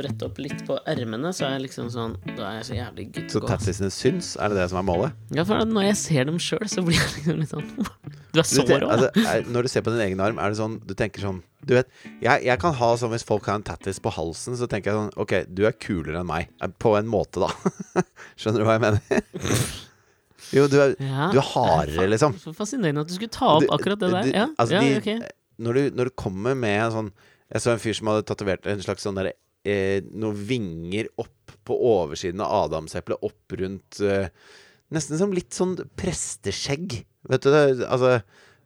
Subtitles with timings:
[0.00, 3.06] brette opp litt på ermene, så er jeg liksom sånn Da er jeg så jævlig
[3.14, 4.32] good Så tattisene syns?
[4.40, 5.20] Er det det som er målet?
[5.36, 7.68] Ja, for når jeg ser dem sjøl, så blir jeg liksom litt sånn
[8.34, 9.10] Du er så Du, rå, altså,
[9.50, 11.88] når du ser på din egen arm, er det sånn Du tenker sånn Du vet,
[12.22, 14.98] jeg, jeg kan ha sånn hvis folk har en tattis på halsen, så tenker jeg
[15.00, 16.48] sånn Ok, du er kulere enn meg.
[16.64, 17.50] Eh, På en måte, da.
[18.40, 19.24] Skjønner du hva jeg mener?
[20.56, 22.32] Jo, du er, Ja, du er hardere, liksom.
[22.40, 24.22] Så fascinerende at du skulle ta opp Du- akkurat det der.
[24.26, 25.28] du- Ja, altså, ja de- ok.
[25.62, 27.12] når, du, når du kommer med sånn
[27.52, 29.32] Jeg så en fyr som hadde tatovert en slags sånn derre
[29.66, 34.28] eh, Noen vinger opp på oversiden av adamseplet, opp rundt eh,
[34.90, 36.96] Nesten som litt sånn presteskjegg.
[37.30, 37.62] Vet du det?
[37.86, 38.16] Altså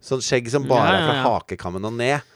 [0.04, 1.32] sånn skjegg som bare Ja, er fra ja, ja.
[1.34, 2.30] hakekammen og ned.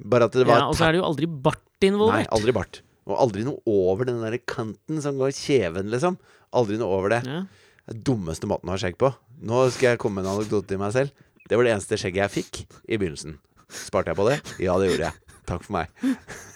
[0.00, 2.24] Bare at det var Ja, og så er det jo aldri bart involvert.
[2.24, 2.80] Nei, aldri bart.
[3.04, 6.16] Og aldri noe over den der kanten som går kjeven, liksom.
[6.56, 7.20] Aldri noe over det.
[7.28, 7.42] Ja.
[7.84, 9.10] Det er dummeste måten å ha skjegg på.
[9.44, 11.12] Nå skal jeg komme med en anekdote til meg selv.
[11.44, 13.36] Det var det eneste skjegget jeg fikk i begynnelsen.
[13.68, 14.38] Sparte jeg på det?
[14.64, 15.36] Ja, det gjorde jeg.
[15.44, 15.92] Takk for meg.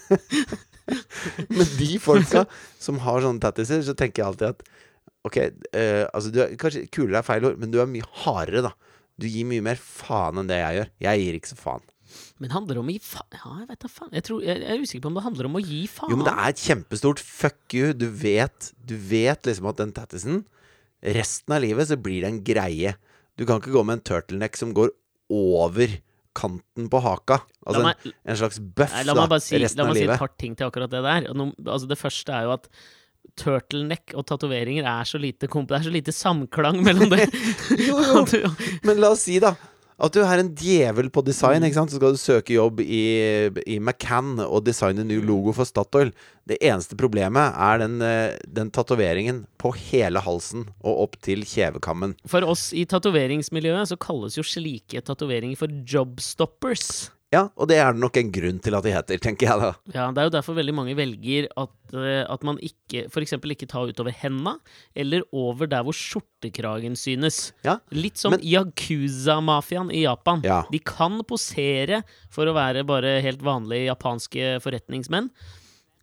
[1.57, 2.45] Men de folka
[2.81, 4.67] som har sånne tattiser, så tenker jeg alltid at
[5.27, 5.35] Ok,
[5.75, 8.99] eh, altså du er, kanskje kulere er feil ord, men du er mye hardere, da.
[9.19, 10.91] Du gir mye mer faen enn det jeg gjør.
[11.03, 11.83] Jeg gir ikke så faen.
[12.39, 14.13] Men handler det om å gi faen Ja, jeg vet da faen.
[14.15, 16.13] Jeg, tror, jeg er usikker på om det handler om å gi faen.
[16.13, 17.91] Jo, men det er et kjempestort fuck you.
[17.93, 20.45] Du vet, du vet liksom at den tattisen
[20.99, 22.95] Resten av livet så blir det en greie.
[23.39, 24.89] Du kan ikke gå med en turtleneck som går
[25.31, 25.93] over
[26.37, 27.41] kanten på haka.
[27.65, 30.21] Altså meg, en, en slags bøff da, meg bare si, la meg si et livet.
[30.21, 31.27] par ting til akkurat det der.
[31.65, 32.69] Altså det første er jo at
[33.39, 35.69] turtleneck og tatoveringer er så lite komp...
[35.69, 37.27] Det er så lite samklang mellom det.
[37.87, 38.51] Jo, jo.
[38.87, 39.53] Men la oss si, da,
[39.99, 41.25] at du er en djevel på Mm.
[41.27, 41.63] design.
[41.63, 41.91] ikke sant?
[41.91, 46.13] Så skal du søke jobb i, i McCann og designe ny logo for Statoil.
[46.47, 52.15] Det eneste problemet er den, eh, den tatoveringen på hele halsen og opp til kjevekammen.
[52.25, 57.09] For oss i tatoveringsmiljøet så kalles jo slike tatoveringer for jobstoppers.
[57.31, 59.67] Ja, og det er det nok en grunn til at de heter, tenker jeg da.
[59.93, 63.33] Ja, Det er jo derfor veldig mange velger at, eh, at man ikke f.eks.
[63.37, 64.55] ikke tar utover henda,
[64.97, 67.51] eller over der hvor skjortekragen synes.
[67.63, 70.41] Ja, Litt som men- Yakuza-mafiaen i Japan.
[70.43, 70.63] Ja.
[70.71, 72.01] De kan posere
[72.33, 75.29] for å være bare helt vanlige japanske forretningsmenn.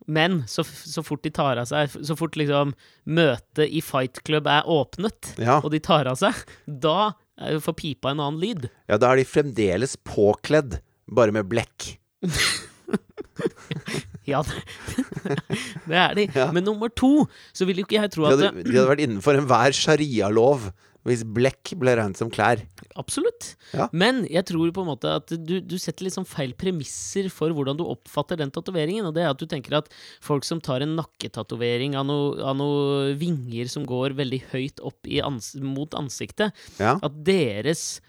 [0.07, 2.77] Men så, så fort de tar av seg Så fort liksom
[3.11, 5.59] møtet i Fight Club er åpnet, Ja.
[5.59, 6.35] og de tar av seg,
[6.69, 8.69] da er får pipa en annen lyd.
[8.89, 10.79] Ja, da er de fremdeles påkledd,
[11.09, 11.93] bare med blekk.
[14.27, 15.37] Ja, det,
[15.87, 16.25] det er de.
[16.35, 16.49] Ja.
[16.51, 19.03] Men nummer to, så vil jo ikke jeg tro De at hadde, de hadde vært
[19.05, 20.65] innenfor enhver sharialov
[21.07, 22.65] hvis blekk ble regnet som klær.
[22.99, 23.53] Absolutt.
[23.71, 23.87] Ja.
[23.95, 27.55] Men jeg tror på en måte at du, du setter litt sånn feil premisser for
[27.55, 29.07] hvordan du oppfatter den tatoveringen.
[29.07, 29.93] Og det er at du tenker at
[30.25, 35.23] folk som tar en nakketatovering av noen noe vinger som går veldig høyt opp i
[35.23, 36.51] ans mot ansiktet,
[36.83, 36.97] Ja.
[36.99, 38.01] at deres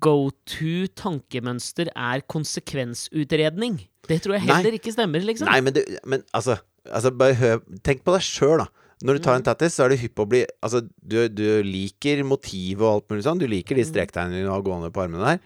[0.00, 3.78] go to tankemønster er konsekvensutredning.
[4.08, 4.56] Det tror jeg Nei.
[4.58, 5.48] heller ikke stemmer, liksom.
[5.48, 6.58] Nei, men, det, men altså,
[6.92, 8.66] altså bare hør, Tenk på deg sjøl, da.
[9.04, 9.40] Når du tar Mm.
[9.40, 12.92] en tattis, så er du hypp på å bli Altså, du, du liker motivet og
[13.02, 13.38] alt mulig sånn.
[13.40, 13.80] Du liker Mm.
[13.82, 15.40] de strektegnene du har gående på armene der.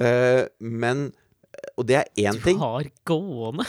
[0.00, 1.12] Eh, men
[1.78, 2.58] Og det er én ting.
[2.58, 3.64] Du har gående.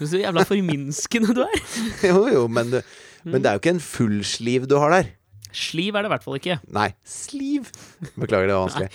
[0.00, 1.60] Så jævla forminskende du er.
[2.10, 2.70] Jo, jo, men,
[3.24, 3.32] Mm.
[3.32, 5.08] men det er jo ikke en full sliv du har der.
[5.52, 6.60] Sliv er det i hvert fall ikke.
[6.70, 7.70] Nei, sliv.
[8.18, 8.90] Beklager, det var vanskelig.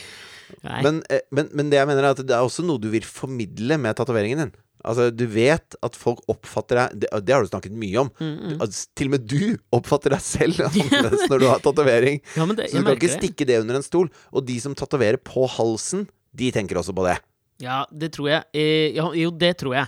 [0.61, 3.05] Men, eh, men, men det jeg mener er at det er også noe du vil
[3.07, 4.53] formidle med tatoveringen din.
[4.83, 8.09] Altså, Du vet at folk oppfatter deg Det, det har du snakket mye om.
[8.19, 9.43] Mm, Du, altså, til og med du
[9.75, 12.19] oppfatter deg selv annerledes når du har tatovering.
[12.37, 14.11] Ja, Så du kan ikke stikke det under en stol.
[14.33, 17.17] Og de som tatoverer på halsen, de tenker også på det.
[17.63, 18.43] Ja, det tror jeg.
[18.57, 19.87] Eh, ja, jo, det tror jeg.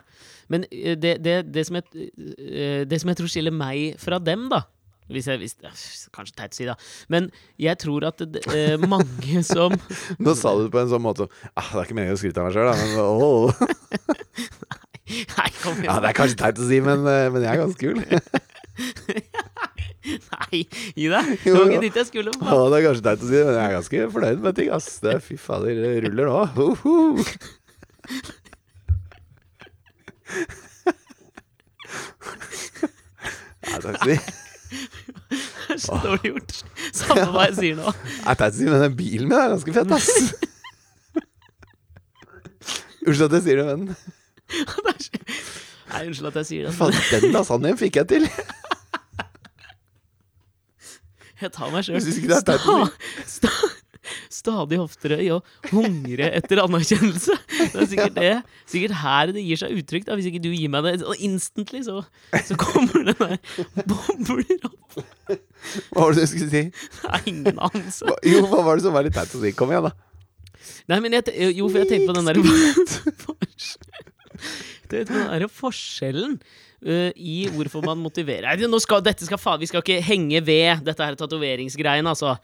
[0.53, 2.08] Men eh, det, det, det, som jeg,
[2.40, 4.64] eh, det som jeg tror skiller meg fra dem, da
[5.12, 5.56] hvis jeg, hvis,
[6.16, 6.76] Kanskje teit å si, da.
[7.14, 7.30] Men
[7.62, 9.76] jeg tror at det, eh, mange som
[10.24, 12.41] Nå sa du det på en sånn måte ah, Det er ikke meningen å skryte
[12.41, 13.50] av meg sjøl, men oh.
[15.06, 15.85] Nei, kom igjen.
[15.85, 18.00] Ja, det er kanskje teit å si, men, eh, men jeg er ganske kul.
[20.06, 20.62] Nei,
[20.97, 21.29] gi deg.
[21.44, 22.34] Det var ikke dit jeg skulle.
[22.34, 24.88] Å, det er kanskje teit å si, men jeg er ganske fornøyd med ting, ass.
[25.06, 26.40] Det, fy fader, det ruller nå.
[26.58, 27.22] Uh -huh.
[33.62, 34.41] Nei, takk skal du ha.
[35.76, 36.54] Er så dårlig gjort.
[36.96, 37.94] Samme hva jeg sier nå.
[38.16, 40.10] Jeg å si, men den bilen min er ganske fett, ass.
[43.06, 43.90] Unnskyld at jeg sier det, men
[45.86, 46.74] Nei, unnskyld at jeg sier det.
[46.78, 48.26] faen, den lasagnen fikk jeg til.
[51.42, 52.76] Jeg tar meg sjøl Stå synes ikke det teit å
[53.28, 53.50] sta,
[54.46, 57.36] stadig oftere i å hungre etter anerkjennelse.
[57.50, 58.34] Det er sikkert det
[58.70, 60.08] Sikkert her det gir seg uttrykk.
[60.08, 60.96] da Hvis ikke du gir meg det
[61.26, 62.02] instantly, så,
[62.47, 63.38] så kommer det der
[63.90, 65.00] bobler opp.
[65.92, 66.64] Hva var det du skulle si?
[67.09, 68.09] Er ingen anelse.
[68.26, 69.53] Jo, hva var det som var litt teit å si?
[69.58, 69.96] Kom igjen, da.
[70.90, 72.94] Nei, men jeg, jo, for jeg tenkte på den der vet
[73.26, 73.34] på
[74.91, 79.84] den der forskjellen uh, i hvorfor man motiverer Nei, skal, dette skal faen, Vi skal
[79.84, 82.36] ikke henge ved dette her tatoveringsgreiene, altså.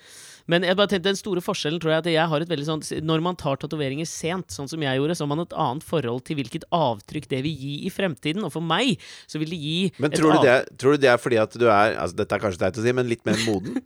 [0.50, 2.82] Men jeg bare tenkte den store forskjellen tror jeg at jeg har et veldig sånn
[3.06, 6.24] Når man tar tatoveringer sent, sånn som jeg gjorde, så har man et annet forhold
[6.28, 8.46] til hvilket avtrykk det vil gi i fremtiden.
[8.48, 11.22] Og for meg så vil det gi Men tror du, det, tror du det er
[11.22, 13.78] fordi at du er altså Dette er kanskje teit å si, men litt mer moden?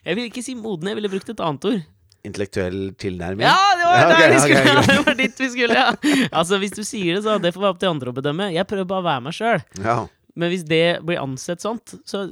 [0.00, 1.82] Jeg vil ikke si moden, jeg ville brukt et annet ord.
[2.26, 3.44] Intellektuell tilnærming?
[3.46, 4.62] Ja, det var Ja, ok, vi skulle!
[4.62, 6.24] okay, det var dit vi skulle, ja.
[6.28, 8.48] Altså, hvis du sier det, så det får være opp til andre å bedømme.
[8.52, 9.62] Jeg prøver bare å være meg sjøl.
[9.84, 9.96] Ja.
[10.38, 12.24] Men hvis det blir ansett sånt, så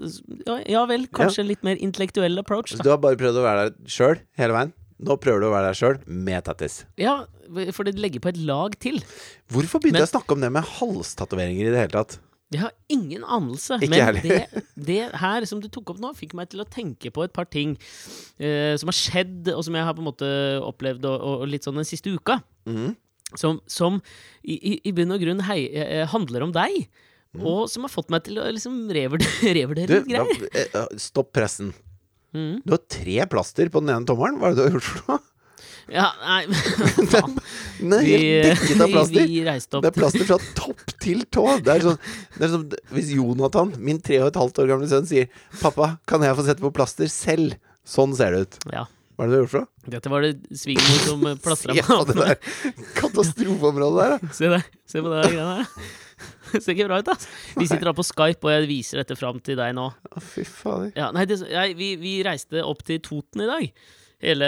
[0.47, 2.77] ja, ja vel, kanskje litt mer intellektuell approach.
[2.77, 2.87] Da.
[2.87, 4.77] du har bare prøvd å være der sjøl hele veien?
[4.99, 6.81] Nå prøver du å være der sjøl med tattis.
[6.99, 7.21] Ja,
[7.75, 8.99] for det legger på et lag til.
[9.53, 12.19] Hvorfor begynte Men- jeg å snakke om det med halstatoveringer i det hele tatt?
[12.49, 13.77] Jeg har ingen anelse.
[13.77, 17.13] Ikke men det, det her som du tok opp nå, fikk meg til å tenke
[17.13, 17.75] på et par ting
[18.41, 20.31] uh, som har skjedd, og som jeg har på en måte
[20.65, 22.41] opplevd og, og, og litt sånn den siste uka.
[22.65, 22.97] Mm.
[23.37, 24.01] Som, som
[24.41, 26.89] i, i, i bunn og grunn hei, eh, handler om deg.
[27.47, 29.89] Og som har fått meg til å liksom revurdere, Mm.
[29.89, 30.45] Litt greier.
[30.73, 31.73] da, eh, stopp pressen.
[32.35, 32.61] Mm.
[32.65, 34.39] Du har tre plaster på den ene tommelen.
[34.41, 35.25] Hva er det du har gjort for noe?
[35.89, 36.43] Ja, nei
[37.15, 37.39] faen.
[37.81, 39.81] Den er helt dekket av plaster.
[39.81, 41.47] Det er plaster fra topp til tå.
[41.65, 41.97] Det er sånn,
[42.37, 45.31] det er sånn Hvis Jonathan, min tre og et halvt år gamle sønn, sier
[45.63, 47.57] 'Pappa, kan jeg få sette på plaster selv?'
[47.89, 48.57] Sånn ser det ut.
[48.75, 48.85] Ja.
[49.19, 49.91] Hva er det du har gjort for noe?
[49.91, 52.37] Dette var det svigermor som plastra Se på det der
[52.95, 54.35] katastrofeområdet der, da.
[54.39, 54.61] Se det.
[54.87, 55.73] Se på det der greiene her.
[56.63, 57.27] Ser ikke bra ut, ass.
[57.59, 59.89] Vi sitter da på Skype, og jeg viser dette fram til deg nå.
[59.91, 60.93] Å, fy fader.
[60.95, 63.67] Ja, nei, det, nei vi, vi reiste opp til Toten i dag.
[64.23, 64.47] Hele,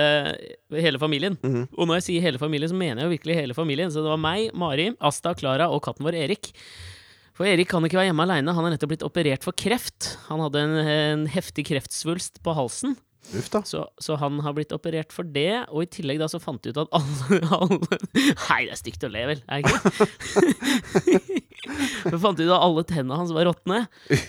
[0.75, 1.37] hele familien.
[1.43, 1.67] Mhm.
[1.75, 3.91] Og når jeg sier hele familien, så mener jeg jo virkelig hele familien.
[3.91, 6.51] Så det var meg, Mari, Asta, Klara og katten vår Erik.
[7.37, 8.55] For Erik kan ikke være hjemme aleine.
[8.55, 10.15] Han er nettopp blitt operert for kreft.
[10.31, 12.95] Han hadde en, en heftig kreftsvulst på halsen.
[13.21, 16.73] Så, så han har blitt operert for det, og i tillegg da så fant de
[16.73, 19.43] ut at alle, alle Nei, det er stygt å le, vel?
[19.47, 21.29] Er det ikke?
[22.01, 23.83] Så fant de ut at alle tennene hans var råtne,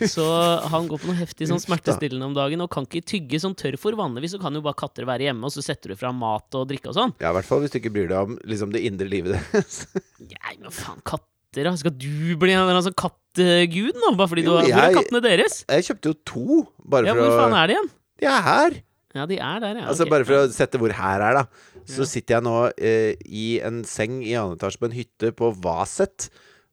[0.10, 0.26] så
[0.70, 3.96] han går på noe heftig sånn smertestillende om dagen og kan ikke tygge sånn tørrfôr.
[3.98, 6.68] Vanligvis så kan jo bare katter være hjemme, og så setter du fra mat og
[6.70, 7.16] drikke og sånn.
[7.24, 9.86] Ja, i hvert fall hvis du ikke bryr deg om liksom, det indre livet deres.
[10.36, 11.72] Nei, men faen, katter.
[11.80, 14.14] Skal du bli en sånn kattegud nå?
[14.20, 15.64] Bare fordi du har Hvor er kattene deres?
[15.68, 17.92] Jeg kjøpte jo to, bare Ja, for hvor faen er de igjen?
[18.21, 18.79] De er her!
[19.12, 19.88] Ja, de er der, ja.
[19.91, 20.13] Altså okay.
[20.13, 21.81] Bare for å sette hvor her er, da.
[21.89, 25.50] Så sitter jeg nå eh, i en seng i annen etasje på en hytte på
[25.65, 26.29] Vaset.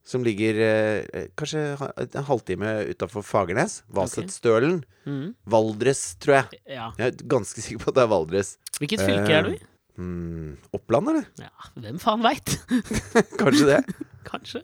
[0.08, 1.64] Som ligger eh, kanskje
[2.04, 3.80] en halvtime utafor Fagernes.
[3.92, 4.78] Vasetstølen.
[5.08, 5.32] Mhm.
[5.50, 6.62] Valdres, tror jeg.
[6.78, 6.92] Ja.
[7.00, 8.54] Jeg er ganske sikker på at det er Valdres.
[8.78, 9.60] Hvilket fylke er du i?
[9.98, 11.24] Hmm, Oppland, eller?
[11.42, 12.54] Ja, hvem faen veit?
[13.40, 13.80] Kanskje det.
[14.28, 14.60] Kanskje.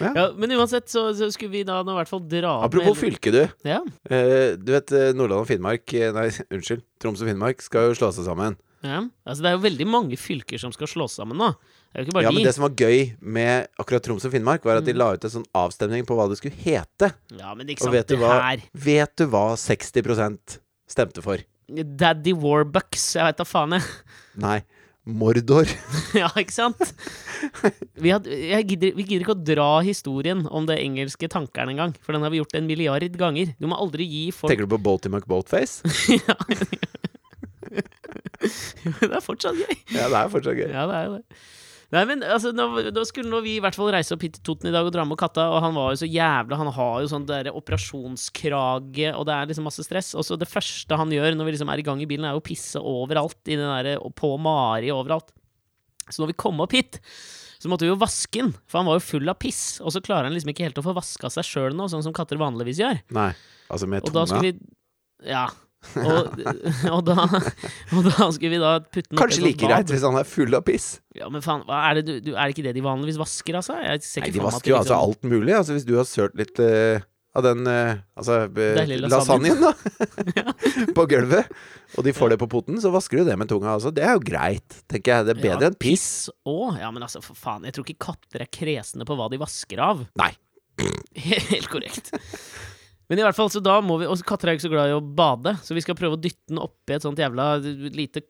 [0.00, 0.12] Ja.
[0.14, 0.24] Ja.
[0.38, 3.32] men uansett så, så skulle vi da nå i hvert fall dra Apropos med- fylke,
[3.34, 3.42] du.
[3.68, 6.82] Ja, Eh, du vet eh, Nordland og Finnmark eh, Nei, unnskyld.
[7.02, 8.56] Troms og Finnmark skal jo slå seg sammen.
[8.86, 9.00] ja.
[9.26, 11.52] Altså, det er jo veldig mange fylker som skal slås sammen nå.
[11.92, 14.32] Det er jo ikke bare Ja, men det som var gøy med akkurat Troms og
[14.32, 14.98] Finnmark, var at de Mm.
[15.02, 17.12] la ut en sånn avstemning på hva det skulle hete.
[17.36, 18.38] Ja, men ikke Og sant, vet du det hva?
[18.40, 20.58] her Vet du hva 60%
[20.88, 21.38] stemte for?
[21.72, 23.82] Daddy Warbucks, jeg veit da faen, jeg.
[24.42, 24.58] Nei,
[25.02, 25.66] Mordor.
[26.22, 26.78] ja, ikke sant?
[27.98, 31.96] Vi, had, jeg gidder, vi gidder ikke å dra historien om det engelske tankeren engang,
[32.04, 33.50] for den har vi gjort en milliard ganger.
[33.58, 35.82] Du må aldri gi folk Tenker du på Boaty McBoatface?
[36.20, 36.38] ja,
[39.02, 39.74] Det er fortsatt gøy.
[39.94, 40.70] Ja, det er fortsatt gøy.
[40.70, 41.42] Ja, det er det.
[41.92, 44.44] Nei, men altså, nå, nå skulle nå vi i hvert fall reise opp hit til
[44.46, 47.02] Toten i dag og dra med katta, og han var jo så jævla Han har
[47.04, 50.14] jo sånn der operasjonskrage, og det er liksom masse stress.
[50.16, 52.36] Og så det første han gjør når vi liksom er i gang i bilen, er
[52.36, 55.34] jo å pisse overalt, i den der, på Mari overalt.
[56.08, 56.96] Så når vi kom opp hit,
[57.62, 59.78] så måtte vi jo vaske den, for han var jo full av piss.
[59.84, 62.16] Og så klarer han liksom ikke helt å få vaska seg sjøl nå, sånn som
[62.16, 63.04] katter vanligvis gjør.
[63.14, 63.28] Nei,
[63.68, 64.40] altså med Og da tunga.
[64.42, 64.56] vi
[65.28, 65.44] Ja.
[65.98, 66.42] Og,
[66.88, 67.26] og, da,
[67.92, 70.64] og da skulle vi da putte den Kanskje like greit hvis han er full av
[70.66, 70.94] piss.
[71.18, 73.78] Ja, men faen, er, det du, er det ikke det de vanligvis vasker, altså?
[73.82, 74.78] Nei, de vasker jo liksom...
[74.78, 75.56] altså liksom- alt mulig.
[75.58, 77.02] Altså Hvis du har sølt litt uh,
[77.34, 79.72] av den uh, altså, eh, lasagnen, da,
[80.96, 81.50] på gulvet,
[81.96, 83.92] og de får det på poten, så vasker du det med tunga også.
[83.94, 85.28] Det er jo greit, tenker jeg.
[85.28, 86.06] Det er bedre Ja, enn piss.
[86.44, 87.66] Å, ja, men altså, for faen.
[87.68, 90.06] Jeg tror ikke katter er kresne på hva de vasker av.
[90.20, 90.32] Nei.
[91.52, 92.12] Helt korrekt.
[93.12, 94.94] Men i hvert fall, så da må vi Og katter er ikke så glad i
[94.96, 97.58] å bade, så vi skal prøve å dytte den oppi et sånt jævla
[97.92, 98.22] lite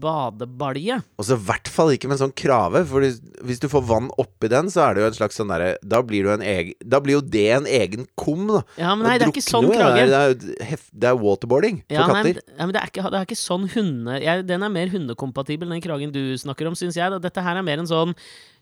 [0.00, 0.96] badebalje.
[1.20, 4.08] Og så i hvert fall ikke med en sånn krave, for hvis du får vann
[4.20, 7.44] oppi den, så er det jo en slags sånn derre Da Da blir jo det
[7.58, 8.62] en egen kum, da.
[8.80, 10.08] Ja, men nei, det er ikke sånn krage.
[10.08, 12.56] Det er, det er, det er waterboarding for Ja, nei, men, katter.
[12.56, 14.18] ja, men det, er ikke, det er ikke sånn hunde...
[14.24, 17.12] Jeg, den er mer hundekompatibel, den kragen du snakker om, syns jeg.
[17.12, 17.20] Da.
[17.28, 18.16] Dette her er mer en sånn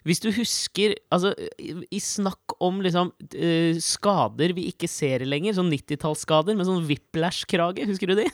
[0.09, 5.71] Hvis du husker Altså, i, snakk om liksom eh, skader vi ikke ser lenger, sånn
[5.73, 8.27] 90-tallsskader med sånn whiplash-krage, husker du de?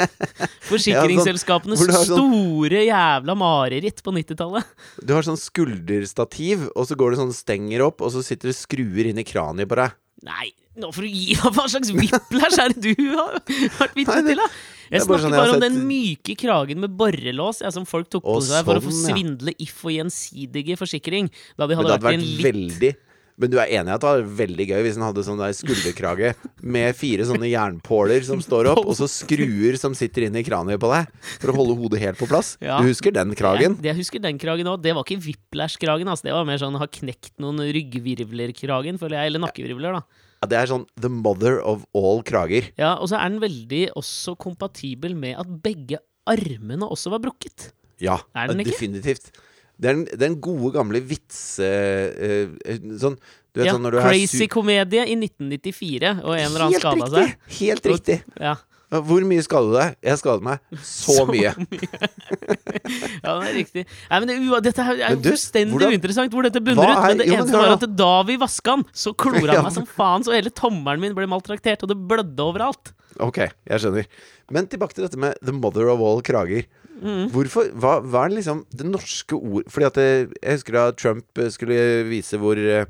[0.70, 4.72] Forsikringsselskapenes ja, sånn, sånn- store jævla mareritt på 90-tallet.
[5.02, 8.58] Du har sånn skulderstativ, og så går det sånn stenger opp, og så sitter det
[8.58, 9.98] skruer inn i kraniet på deg.
[10.26, 13.40] Nei, nå får du gi hva slags whiplash er det du har
[13.80, 14.48] vært vitne til, da?
[14.92, 18.10] Jeg er snakker sånn jeg bare om den myke kragen med borrelås ja, som folk
[18.12, 21.30] tok på seg seg for å få sånn, svindle If og Gjensidige forsikring.
[21.56, 22.90] Da de Men hadde det hadde vært vært veldig
[23.40, 25.54] Men du er enig i at det var veldig gøy hvis en hadde sånn der
[25.56, 26.34] skulderkrage
[26.76, 30.82] med fire sånne jernpåler som står opp, og så skruer som sitter inn i kraniet
[30.82, 31.08] på deg
[31.40, 32.52] for å holde hodet helt på plass?
[32.60, 32.76] Ja.
[32.76, 33.78] Du husker den kragen?
[33.80, 34.84] Jeg, jeg husker den kragen òg.
[34.84, 36.12] Det var ikke whiplash-kragen.
[36.12, 36.28] Altså.
[36.28, 39.32] Det var mer sånn ha knekt noen ryggvirvler-kragen, føler jeg.
[39.32, 40.21] Eller nakkevirvler, da.
[40.42, 42.66] Ja, det er sånn the mother of all krager.
[42.80, 47.70] Ja, Og så er den veldig også kompatibel med at begge armene også var brukket.
[48.02, 48.72] Ja, Er den ikke?
[48.74, 49.30] definitivt.
[49.78, 51.62] Det er den, den gode, gamle vitse...
[52.18, 53.16] Uh, sånn
[53.52, 57.08] Du vet Ja, sånn når du Crazy komedie i 1994, og en eller annen skada
[57.14, 57.34] seg.
[57.60, 58.18] Helt riktig.
[58.34, 58.54] Og, Ja,
[58.92, 59.94] Hvor mye skadet du deg?
[60.04, 61.52] Jeg skadet meg så mye.
[63.24, 63.84] ja, det er riktig.
[64.10, 66.98] Nei, men det, ua- Dette er jo fullstendig hvordan- uinteressant hvor dette bunner ut.
[67.06, 69.60] Men det jo, men eneste hør var at da vi vaska den, så klora Ja,
[69.62, 72.92] han meg som faen, så hele tommelen min ble maltraktert, og det blødde overalt.
[73.22, 74.06] Ok, jeg skjønner.
[74.52, 76.66] Men tilbake til dette med the mother of all krager.
[77.02, 77.30] Mm.
[77.32, 80.04] Hvorfor, hva, hva er det liksom det norske ord Fordi at det,
[80.38, 82.84] Jeg husker da Trump eh, skulle vise hvor eh,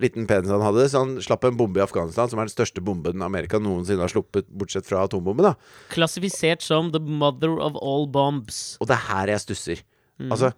[0.00, 2.82] liten penis han hadde, så han slapp en bombe i Afghanistan, som er den største
[2.84, 5.50] bomben Amerika noensinne har sluppet, bortsett fra atombomben.
[5.50, 8.78] da Klassifisert som the mother of all bombs.
[8.80, 9.82] Og det er her jeg stusser.
[10.20, 10.30] Mm.
[10.32, 10.52] Altså,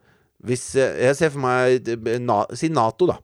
[0.44, 3.18] hvis eh, Jeg ser for meg eh, na, Si Nato, da.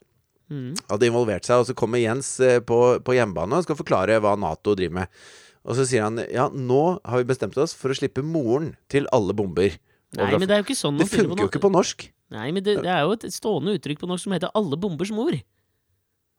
[0.50, 0.72] Mm.
[0.90, 4.34] Hadde involvert seg, og så kommer Jens eh, på, på hjemmebane og skal forklare hva
[4.40, 5.20] Nato driver med.
[5.68, 9.06] Og så sier han ja, nå har vi bestemt oss for å slippe moren til
[9.14, 9.76] alle bomber.
[10.18, 12.08] Nei, men det er jo ikke sånn det funker jo ikke på norsk.
[12.34, 15.12] Nei, men det, det er jo et stående uttrykk på norsk som heter 'alle bombers
[15.14, 15.38] mor'.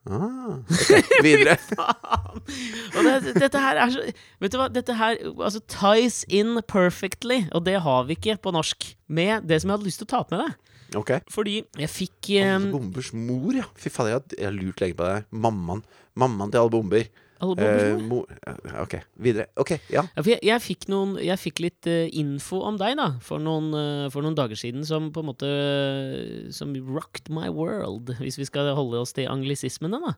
[0.09, 1.01] Ah, okay.
[1.21, 1.57] Videre.
[3.21, 4.01] Det, dette her er så
[4.41, 8.53] Vet du hva, dette her altså, ties in perfectly, og det har vi ikke på
[8.55, 10.71] norsk, med det som jeg hadde lyst til å ta med deg.
[10.97, 11.21] Okay.
[11.31, 13.67] Fordi jeg fikk Alle eh, bombers mor, ja.
[13.79, 15.21] Fy fader, jeg har- lurt lenge på det.
[15.31, 15.83] Mammaen.
[16.19, 17.05] Mammaen til alle bomber.
[17.41, 18.23] Eh, mor.
[18.27, 19.47] mor Ok, videre.
[19.59, 20.03] Ok, ja.
[20.15, 23.71] Ja, jeg, jeg, fikk noen, jeg fikk litt uh, info om deg da for noen,
[23.73, 28.37] uh, for noen dager siden som på en måte eh, Som rocked my world, hvis
[28.39, 29.99] vi skal holde oss til anglisismene.
[30.05, 30.15] da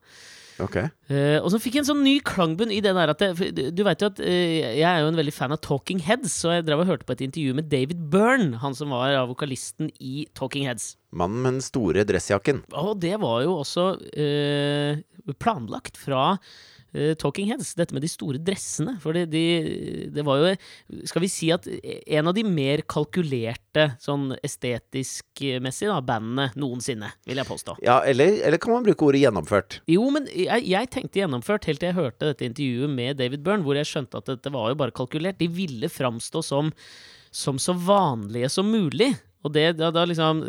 [0.61, 0.75] Ok.
[1.09, 3.81] Uh, og så fikk jeg en sånn ny klangbunn i det der at jeg, du-
[3.87, 6.67] vet jo at eh, jeg er jo en veldig fan av Talking Heads, så jeg
[6.67, 10.67] drev og hørte på et intervju med David Byrne, han som var vokalisten i Talking
[10.69, 10.91] Heads.
[11.09, 12.61] Mannen med den store dressjakken.
[12.77, 15.01] Og det var jo også eh,
[15.41, 16.37] planlagt fra eh,
[17.19, 18.95] Talking Heads, dette med de store dressene.
[19.01, 19.43] For det, de,
[20.13, 20.51] det var jo,
[21.09, 27.41] skal vi si at en av de mer kalkulerte, sånn estetisk-messig, da, bandene noensinne, vil
[27.41, 27.77] jeg påstå.
[27.85, 29.79] Ja, eller, eller kan man bruke ordet gjennomført?
[29.89, 33.65] Jo, men jeg, jeg tenkte gjennomført helt til jeg hørte dette intervjuet med David Byrne,
[33.65, 35.41] hvor jeg skjønte at dette var jo bare kalkulert.
[35.41, 36.71] De ville framstå som,
[37.33, 39.13] som så vanlige som mulig.
[39.43, 40.41] Og det da, da liksom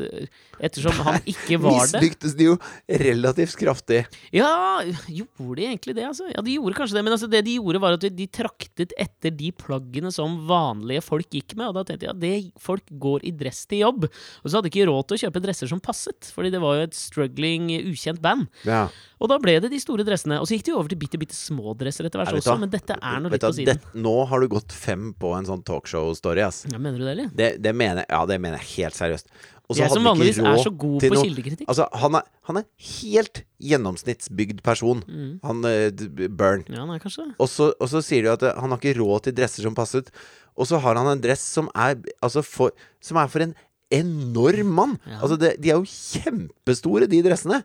[0.63, 4.05] Ettersom han ikke var det Mislyktes de jo relativt kraftig.
[4.35, 6.29] Ja, gjorde de egentlig det, altså?
[6.31, 9.35] Ja, de gjorde kanskje det, men altså, det de gjorde, var at de traktet etter
[9.35, 11.71] de plaggene som vanlige folk gikk med.
[11.71, 14.07] Og da tenkte jeg at det, folk går i dress til jobb.
[14.07, 16.79] Og så hadde de ikke råd til å kjøpe dresser som passet, fordi det var
[16.79, 18.47] jo et struggling, ukjent band.
[18.69, 18.87] Ja.
[19.25, 20.37] Og da ble det de store dressene.
[20.43, 22.99] Og så gikk de over til bitte, bitte små dresser etter hvert også, men dette
[22.99, 23.81] er nå litt på siden.
[23.81, 26.65] det, nå har du gått fem på en sånn talkshow-story, ass.
[26.69, 27.33] Ja, mener du det, eller?
[27.33, 29.33] Det, det mener ja, det mener jeg helt seriøst.
[29.65, 31.69] Og så Jeg som vanligvis er så god på kildekritikk.
[31.73, 32.67] Altså, han er, han er
[33.01, 35.01] helt gjennomsnittsbygd person.
[35.09, 35.31] Mm.
[35.47, 36.67] Han uh, Burn.
[36.69, 37.37] Ja, nei, kanskje det.
[37.41, 39.77] Og så, og så sier du at eh, han har ikke råd til dresser som
[39.79, 40.13] passer ut.
[40.61, 43.57] Og så har han en dress som er, altså for, som er for en
[43.95, 44.99] enorm mann.
[45.09, 45.23] Ja.
[45.23, 47.63] Altså, det, de er jo kjempestore, de dressene.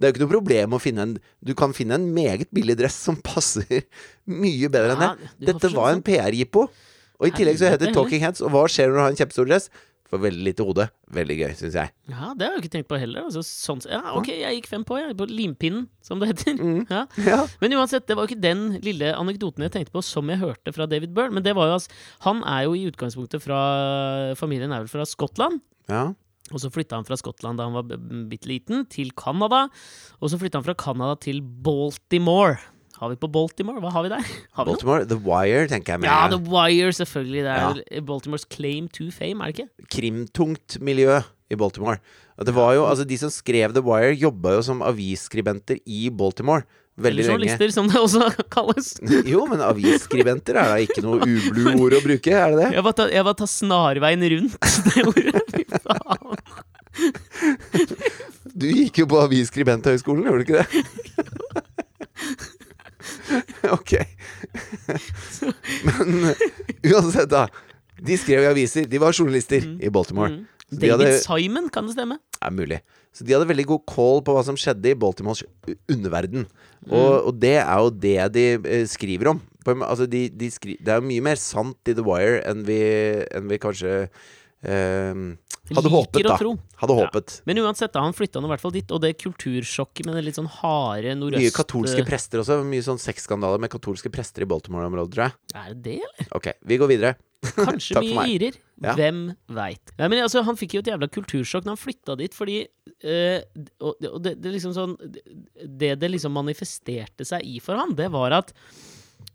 [0.00, 1.10] Det er jo ikke noe problem å finne en
[1.44, 3.84] Du kan finne en meget billig dress som passer
[4.26, 5.30] mye bedre enn det.
[5.52, 6.06] Dette var en sånn.
[6.08, 6.66] PR-jippo.
[7.20, 7.94] Og i tillegg så heter det.
[7.94, 8.40] Talking Heads.
[8.40, 9.68] Og hva skjer når du har en kjempestor dress?
[10.10, 10.86] Får veldig lite hode.
[11.14, 11.92] Veldig gøy, syns jeg.
[12.10, 13.28] Ja, det har jeg ikke tenkt på heller.
[13.28, 15.12] Altså, sånn, ja, ok, jeg gikk fem på, jeg.
[15.20, 16.56] På limpinnen, som det heter.
[16.58, 16.80] Mm.
[16.90, 17.04] Ja.
[17.28, 17.36] Ja.
[17.60, 20.72] Men uansett, det var jo ikke den lille anekdoten jeg tenkte på som jeg hørte
[20.74, 21.36] fra David Byrne.
[21.38, 21.92] Men det var jo altså,
[22.26, 23.60] han er jo i utgangspunktet fra
[24.40, 25.60] Familien er vel fra Skottland.
[25.92, 26.08] ja.
[26.50, 27.86] Og så flytta han fra Skottland da han var
[28.30, 29.68] bitte liten, til Canada.
[30.20, 32.58] Og så flytta han fra Canada til Baltimore.
[33.00, 33.80] Har vi på Baltimore?
[33.80, 34.24] Hva har vi der?
[34.58, 34.72] Har vi?
[34.74, 36.10] Baltimore, The Wire, tenker jeg med.
[36.10, 37.44] Ja, The Wire, selvfølgelig.
[37.46, 38.00] Det er Ja.
[38.04, 39.86] Baltimores claim to fame, er det ikke?
[39.94, 41.98] krimtungt miljø i Baltimore.
[42.40, 46.62] Det var jo, altså De som skrev The Wire, jobba jo som avisskribenter i Baltimore
[47.02, 47.32] veldig lenge.
[47.34, 48.92] journalister, som det også kalles.
[49.28, 52.70] Jo, men avisskribenter er da ikke noe ublu-ord å bruke, er det det?
[52.78, 54.58] Jeg var ta, jeg var ta snarveien rundt
[54.90, 55.44] det ordet.
[55.54, 56.36] Fy faen.
[58.60, 60.68] Du gikk jo på Avisskribent-høgskolen, gjorde du ikke det?
[63.76, 63.92] ok.
[65.86, 66.46] Men uh,
[66.90, 67.46] uansett, da.
[68.00, 68.88] De skrev i aviser.
[68.90, 70.34] De var journalister i Baltimore.
[70.34, 70.46] Mm.
[70.70, 72.18] David hadde, Simon, kan det stemme?
[72.36, 72.80] Det er mulig.
[73.10, 75.42] Så de hadde veldig god call på hva som skjedde i Baltimores
[75.90, 76.46] underverden.
[76.86, 76.92] Mm.
[76.94, 79.40] Og, og det er jo det de eh, skriver om.
[79.66, 82.62] På, altså de, de skri, det er jo mye mer sant i The Wire enn
[82.68, 82.80] vi,
[83.36, 85.24] enn vi kanskje eh,
[85.70, 86.36] hadde håpet, da.
[86.80, 87.22] Hadde Ja.
[87.46, 90.24] Men uansett, da, han flytta nå i hvert fall dit, og det kultursjokket med det
[90.26, 91.44] litt sånn harde nordøst...
[91.44, 92.60] Mye katolske prester også.
[92.66, 95.36] Mye sånn sexskandaler med katolske prester i Baltimore-området, tror jeg.
[95.54, 96.30] Er det det, eller?
[96.40, 97.14] Ok, vi går videre.
[97.56, 98.56] Kanskje mye irer.
[98.80, 98.94] Ja.
[98.96, 99.18] Hvem
[99.52, 99.92] veit.
[99.98, 102.54] Nei, men altså, han fikk jo et jævla kultursjokk når han flytta dit, fordi
[103.04, 103.42] eh,
[103.80, 104.94] Og, og det, det liksom sånn
[105.68, 108.54] Det det liksom manifesterte seg i for han, det var at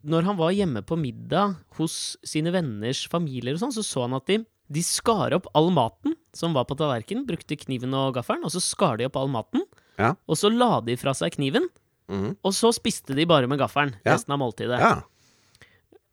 [0.05, 4.17] når han var hjemme på middag hos sine venners familier og sånn, så så han
[4.17, 8.41] at de de skar opp all maten som var på tallerkenen, brukte kniven og gaffelen,
[8.47, 9.62] og så skar de opp all maten.
[10.01, 10.15] Ja.
[10.25, 11.67] Og så la de fra seg kniven,
[12.09, 12.31] Mhm.
[12.41, 14.13] og så spiste de bare med gaffelen Ja.
[14.15, 14.79] resten av måltidet.
[14.81, 15.03] Ja.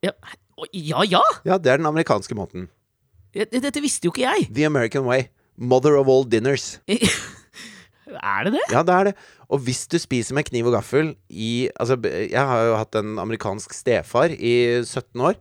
[0.05, 0.13] Ja,
[0.73, 1.03] ja!
[1.09, 1.23] ja!
[1.49, 2.69] ja, det er den amerikanske måten.
[3.33, 4.49] Dette visste jo ikke jeg!
[4.53, 5.29] The American way.
[5.57, 6.79] Mother of all dinners.
[8.13, 8.65] Er det det?
[8.69, 9.13] Ja, det er det.
[9.49, 13.15] Og hvis du spiser med kniv og gaffel i Altså, jeg har jo hatt en
[13.23, 15.39] amerikansk stefar i 17 år.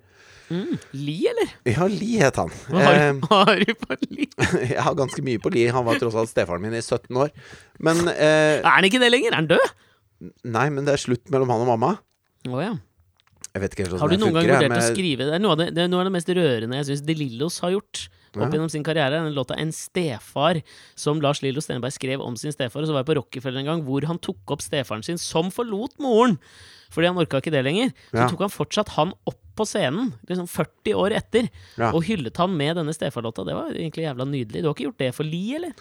[0.51, 0.77] Mm.
[0.95, 1.51] Li, eller?
[1.67, 2.51] Ja, Li het han.
[2.71, 4.27] Hva har, Eh, har du på li?
[4.73, 5.65] jeg har ganske mye på Li.
[5.71, 7.31] Han var tross alt stefaren min i 17 år.
[7.79, 9.31] Men eh, Er han ikke det lenger?
[9.31, 9.67] Er han død?
[10.43, 11.91] Nei, men det er slutt mellom han og mamma.
[12.47, 12.75] Oh, ja.
[13.53, 14.61] Jeg vet ikke helt Har du noen gang funker.
[14.69, 16.77] vurdert å skrive Det er noe av det, det, er noe av det mest rørende
[16.79, 19.11] jeg syns De Lillos har gjort opp gjennom sin karriere.
[19.19, 20.61] Den låta 'En stefar',
[20.95, 22.79] som Lars Lillo Stenberg skrev om sin stefar.
[22.81, 25.51] Og så var jeg på Rockefeller en gang, hvor han tok opp stefaren sin, som
[25.51, 26.39] forlot moren.
[26.89, 27.91] Fordi han orka ikke det lenger.
[28.13, 28.27] Så Ja.
[28.29, 31.91] tok han fortsatt han opp på scenen, liksom 40 år etter, Ja.
[31.91, 33.43] og hyllet han med denne stefarlåta.
[33.45, 34.61] Det var egentlig jævla nydelig.
[34.61, 35.73] Du har ikke gjort det for Li, eller?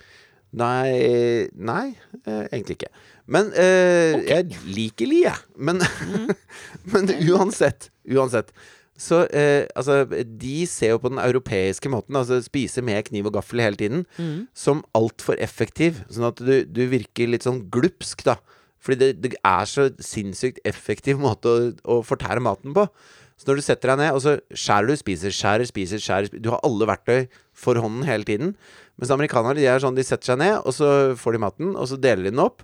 [0.53, 1.95] Nei Nei,
[2.27, 2.91] eh, egentlig ikke.
[3.31, 5.39] Men eh, jeg liker Li, jeg.
[5.57, 6.31] Men, Mm.
[6.93, 8.51] men uansett, uansett.
[9.01, 13.37] Så eh, altså, de ser jo på den europeiske måten, altså spise med kniv og
[13.39, 14.49] gaffel hele tiden, Mm.
[14.55, 16.03] som altfor effektiv.
[16.11, 18.37] Sånn at du, du virker litt sånn glupsk, da.
[18.81, 22.87] Fordi det, det er så sinnssykt effektiv måte å, å fortære maten på.
[23.41, 26.51] Så når du setter deg ned, og så skjærer du, spiser, skjærer, spiser, skjærer Du
[26.53, 27.23] har alle verktøy
[27.57, 28.51] for hånden hele tiden.
[29.01, 31.89] Mens amerikanere de er sånn, de setter seg ned, og så får de maten, og
[31.89, 32.61] så deler de den opp.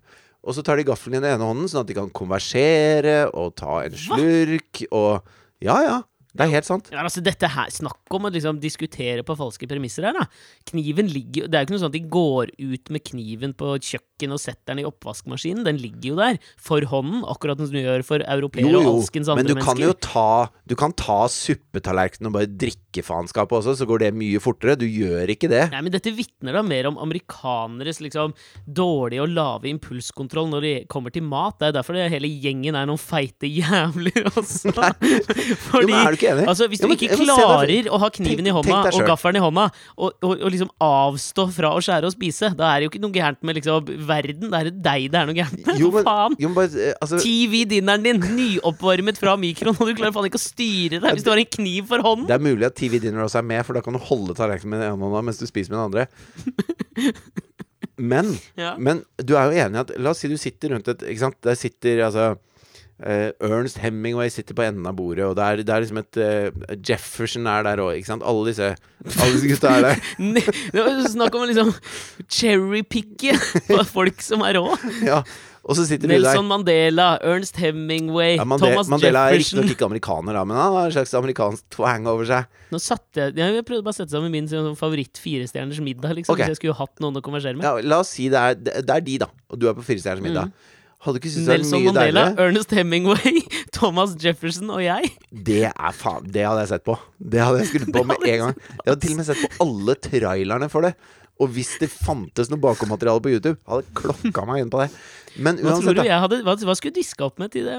[0.46, 3.56] Og så tar de gaffelen i den ene hånden, sånn at de kan konversere og
[3.58, 5.32] ta en slurk og
[5.64, 5.96] Ja, ja.
[6.36, 6.90] Det er helt sant.
[6.92, 10.26] Ja, altså dette her, Snakk om å liksom diskutere på falske premisser her, da.
[10.70, 13.72] Kniven ligger Det er jo ikke noe sånn at de går ut med kniven på
[13.76, 15.64] kjøkkenet og setter den i oppvaskmaskinen.
[15.66, 19.44] Den ligger jo der, for hånden, akkurat som du gjør for europeere og alskens andre
[19.46, 20.28] men du kan jo ta
[20.68, 24.76] Du kan ta suppetallerkenen og bare drikke faenskapet også, så går det mye fortere.
[24.80, 25.64] Du gjør ikke det.
[25.72, 28.32] Nei, men Dette vitner da mer om amerikaneres liksom
[28.66, 31.58] dårlige og lave impulskontroll når det kommer til mat.
[31.60, 34.72] Det er derfor det hele gjengen er noen feite jævler også.
[34.72, 36.46] Fordi, Jo, men er du ikke enig?
[36.48, 39.38] altså, Hvis Jo, du men ikke klarer å ha kniven Tenk- i hånda og gaffelen
[39.40, 42.88] i hånda, og, og, og liksom avstå fra å skjære og spise, da er det
[42.88, 44.50] jo ikke noe gærent med liksom verden.
[44.52, 45.80] Det er deg det er noe gærent med.
[45.80, 46.36] Jo, men, faen?
[46.42, 50.44] jo, men eh, altså, TV-dinneren din, nyoppvarmet fra mikroen, og du klarer faen ikke å
[50.46, 52.26] styre deg hvis du har en kniv for hånden.
[52.28, 54.70] Det er mulig at TV Dinner også er med, for da kan du holde tallerkenen
[54.76, 56.06] med den ene hånda mens du spiser med den andre.
[57.96, 58.74] Men, Ja.
[58.76, 61.22] men du er jo enig i at La oss si du sitter rundt et Ikke
[61.22, 61.38] sant?
[61.46, 62.34] Der sitter altså
[62.96, 66.16] Uh, Ernst Hemingway sitter på enden av bordet, og det er, det er liksom et
[66.16, 68.24] uh, Jefferson er der òg, ikke sant?
[68.24, 68.70] Alle disse,
[69.04, 71.02] alle disse gutta er der.
[71.12, 71.74] Snakk om å liksom
[72.24, 73.34] cherrypicke
[73.92, 74.72] folk som er rå.
[75.10, 75.18] Ja.
[75.66, 76.46] Nelson.
[76.46, 80.92] Mandela, Ernst Hemingway, Ja, Mande Thomas Mandela er riktignok ikke amerikaner, da, men han har
[80.92, 82.46] en slags amerikansk twang over seg.
[82.70, 86.34] Nå satte jeg Jeg prøvde bare å sette sammen min sånn favoritt firestjerners middag, liksom.
[86.36, 86.46] okay.
[86.46, 87.66] Hvis jeg skulle hatt noen å konversere med.
[87.66, 90.22] Ja, la oss si det er, det er de, da, og du er på Firestjerners
[90.24, 90.54] middag.
[91.06, 92.46] Ikke syntes det Nelson Mandela, deiligere?
[92.48, 93.42] Ernest Hemingway,
[93.76, 95.12] Thomas Jefferson og jeg.
[95.30, 96.96] Det er faen Det hadde jeg sett på.
[97.18, 98.56] Det hadde jeg skrudd på med en gang.
[98.80, 100.94] Jeg hadde til og med sett på alle trailerne for det.
[101.42, 104.86] Og hvis det fantes noe bakommateriale på YouTube, hadde klokka meg inn på det.
[105.36, 107.74] Men Hva du hadde Hva, hva skulle du diska opp med til det?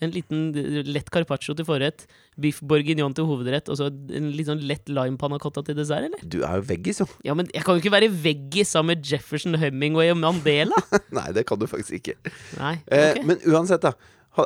[0.00, 2.06] En liten eh, lett carpaccio til forrett,
[2.40, 6.08] biff bourguignon til hovedrett, og så en litt sånn lett lime panna cotta til dessert,
[6.08, 6.24] eller?
[6.24, 7.08] Du er jo veggis, jo.
[7.28, 10.80] Ja, men jeg kan jo ikke være veggis sammen med Jefferson, Hemingway og Mandela!
[11.18, 12.16] Nei, det kan du faktisk ikke.
[12.56, 13.20] Nei, Eh.
[13.28, 13.92] Men uansett, da.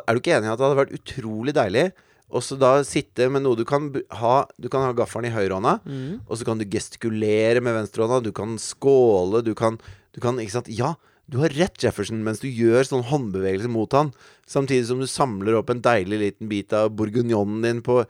[0.02, 1.90] Er du ikke enig i at det hadde vært utrolig deilig
[2.32, 6.20] også da sitte med noe du kan ha Du kan ha gaffelen i høyrehånda, Mm.
[6.28, 8.22] og så kan du gestikulere med venstrehånda.
[8.24, 9.78] Du kan skåle, du kan,
[10.14, 10.68] du kan Ikke sant?
[10.72, 10.94] Ja,
[11.30, 14.12] du har rett, Jefferson, mens du gjør sånn håndbevegelse mot han.
[14.48, 18.02] Samtidig som du samler opp en deilig liten bit av bourguignonen din på?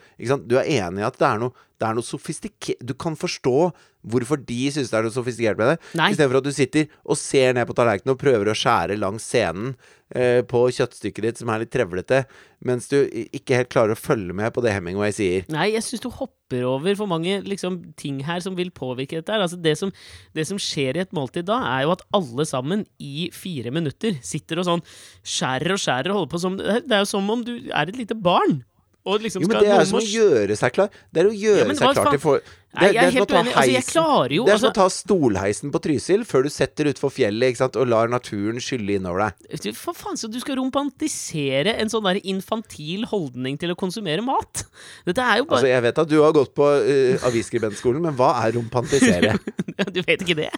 [0.48, 3.56] Du er enig i at det er noe det er noe sofistikert Du kan forstå
[4.02, 5.74] hvorfor de syns det er noe sofistikert med det.
[5.94, 9.76] Istedenfor at du sitter og ser ned på tallerkenen og prøver å skjære langs scenen
[10.10, 12.24] eh, på kjøttstykket ditt som er litt trevlete,
[12.66, 15.46] mens du ikke helt klarer å følge med på det Hemingway sier.
[15.54, 19.36] Nei, jeg syns du hopper over for mange liksom, ting her som vil påvirke dette.
[19.36, 19.46] her.
[19.46, 19.94] Altså, det, som,
[20.34, 24.18] det som skjer i et måltid da, er jo at alle sammen i fire minutter
[24.26, 24.86] sitter og sånn
[25.22, 27.98] skjærer og skjærer og holder på som Det er jo som om du er et
[27.98, 28.62] lite barn.
[29.02, 30.90] Og liksom Jo, men det er jo som å gjøre seg klar.
[31.10, 32.12] Det er å gjøre Ja, seg klar faen?
[32.14, 32.50] til for...
[32.72, 33.50] Nei, jeg er som å ta uenig.
[33.52, 36.88] Altså, heisen- jo Det er som altså, å ta stolheisen på Trysil før du setter
[36.88, 37.74] utfor fjellet sant?
[37.76, 39.74] og lar naturen skylle innover deg.
[39.76, 44.64] For faen, så du skal romantisere en sånn der infantil holdning til å konsumere mat?
[45.04, 48.30] Dette er jo Altså, Jeg vet at du har gått på uh, avisskribentskolen, men hva
[48.46, 49.34] er rompantisere?
[49.92, 50.50] Du vet ikke det?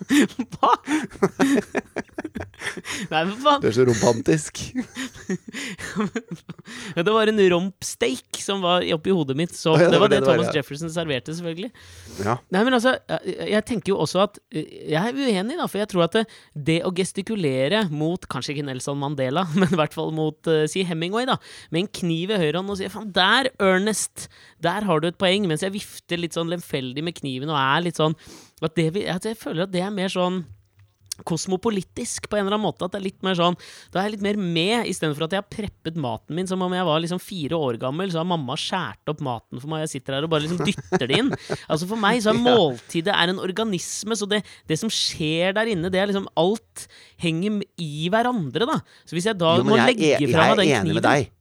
[0.61, 0.75] Hva?
[3.11, 3.63] Nei, men faen.
[3.63, 4.61] Du er så romantisk.
[6.95, 9.55] Det var en rompsteak som var oppi hodet mitt.
[9.57, 10.51] Så det var det, Thomas.
[10.55, 11.71] Jefferson serverte, selvfølgelig.
[12.25, 12.37] Ja.
[12.55, 15.91] Nei, men altså, jeg, tenker jo også at eh, Jeg er uenig, da, for jeg
[15.93, 20.13] tror at det, det å gestikulere mot Kanskje ikke Nelson Mandela, men i hvert fall
[20.15, 21.39] mot uh, si Hemingway, da,
[21.75, 24.29] med en kniv i høyrehånd og sier faen, der, Ernest,
[24.65, 27.89] der har du et poeng, mens jeg vifter litt sånn lemfeldig med kniven og er
[27.89, 28.17] litt sånn
[28.65, 30.45] at det, Jeg føler at det er mer sånn
[31.23, 32.87] kosmopolitisk på en eller annen måte.
[32.87, 33.57] At det er litt mer sånn
[33.93, 36.75] Da er jeg litt mer med, istedenfor at jeg har preppet maten min som om
[36.75, 38.11] jeg var liksom fire år gammel.
[38.13, 40.65] Så har mamma skåret opp maten for meg, og jeg sitter her og bare liksom
[40.65, 41.33] dytter det inn.
[41.71, 45.71] Altså For meg så er måltidet er en organisme, så det, det som skjer der
[45.73, 46.87] inne, det er liksom Alt
[47.23, 48.81] henger i hverandre, da.
[49.09, 51.01] Så hvis jeg da Jo, må jeg, legge er, fra meg den er enig kniven
[51.01, 51.33] med deg.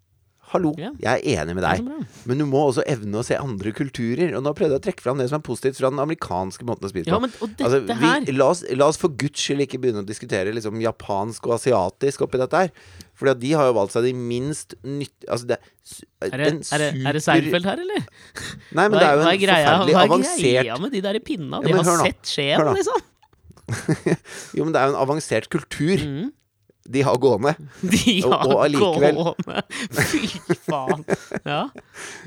[0.53, 0.91] Hallo, Ja.
[1.01, 2.07] jeg er enig med deg.
[2.29, 4.35] Men du må også evne å se andre kulturer.
[4.37, 6.85] Og nå prøvde jeg å trekke fram det som er positivt fra den amerikanske måten
[6.85, 7.21] å spise Ja, på.
[7.25, 10.07] men og dette Altså, her la, oss, la oss for guds skyld ikke begynne å
[10.07, 12.69] diskutere liksom, japansk og asiatisk oppi dette her.
[13.17, 16.61] Fordi at de har jo valgt seg de minst nyttige Altså, det er, det, en
[16.61, 18.05] er, det, er det Seinfeld her, eller?
[18.73, 20.91] Nei, men Hva det er jo en er greia, forferdelig hva er avansert greia med
[20.93, 21.57] de der pinna?
[21.63, 23.09] Ja, De men har sett skjeen, liksom.
[24.57, 26.31] Jo, men det er jo en avansert kultur Mm.
[26.89, 27.53] De har gående.
[27.93, 29.61] De har og allikevel- gående
[30.09, 31.05] Fy faen.
[31.47, 31.61] Ja.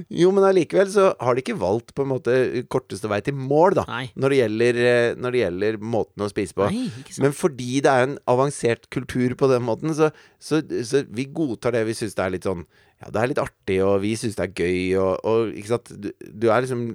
[0.08, 2.36] Jo, men allikevel så har de ikke valgt på en måte
[2.72, 3.84] korteste vei til mål, da.
[4.16, 6.70] Når det gjelder, eh, når det gjelder måten å spise på.
[6.72, 6.88] Nei.
[7.20, 10.08] Men fordi det er en avansert kultur på den måten, så,
[10.40, 11.84] så, så vi godtar det.
[11.90, 12.64] Vi syns det er litt sånn
[13.02, 15.90] Ja, det er litt artig, og vi syns det er gøy, og, og ikke sant
[16.00, 16.86] du, du er liksom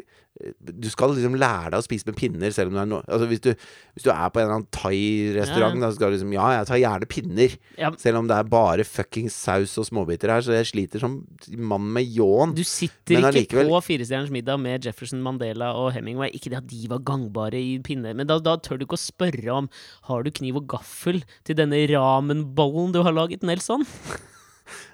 [0.62, 3.27] Du skal liksom lære deg å spise med pinner, selv om du er noe Altså
[3.30, 3.49] hvis du,
[3.95, 5.82] hvis du er på en eller annen thai-restaurant, Ja.
[5.86, 7.58] da skal du liksom Ja, jeg tar gjerne pinner.
[7.77, 7.91] Ja.
[8.01, 11.19] Selv om det er bare fuckings saus og småbiter her, så jeg sliter som
[11.58, 12.56] mann med ljåen.
[12.56, 16.32] Du sitter ikke allikevel- på Firestjerners middag med Jefferson, Mandela og Hemingway.
[16.32, 19.06] Ikke det at de var gangbare i pinner, men da, da tør du ikke å
[19.12, 19.69] spørre om
[20.10, 23.86] Har du kniv og gaffel til denne ramenbollen du har laget, Nelson?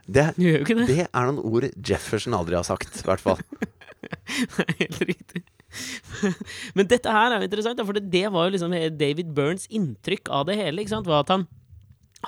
[0.07, 0.87] Det, det.
[0.87, 3.37] det er noen ord Jefferson aldri har sagt, i hvert fall.
[4.81, 5.43] Helt riktig.
[6.77, 10.47] Men dette her er jo interessant, for det, var jo liksom David Burns inntrykk av
[10.49, 10.85] det hele.
[10.87, 11.47] Var at han,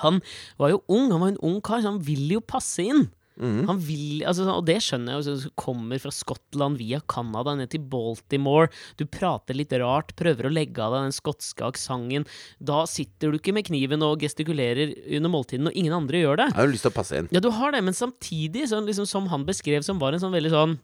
[0.04, 0.20] han
[0.60, 3.08] var jo ung, han var en ung kar, så han vil jo passe inn.
[3.40, 3.64] Mm.
[3.70, 7.82] Han vil, altså, og det skjønner jeg jo, kommer fra Skottland via Canada ned til
[7.92, 8.68] Baltimore.
[9.00, 12.26] Du prater litt rart, prøver å legge av deg den skotske aksenten.
[12.58, 16.50] Da sitter du ikke med kniven og gestikulerer under måltiden, og ingen andre gjør det.
[16.52, 17.32] Jeg har jo lyst til å passe inn.
[17.32, 20.36] Ja, du har det, men samtidig, sånn, liksom, som han beskrev, som var en sånn
[20.36, 20.78] veldig sånn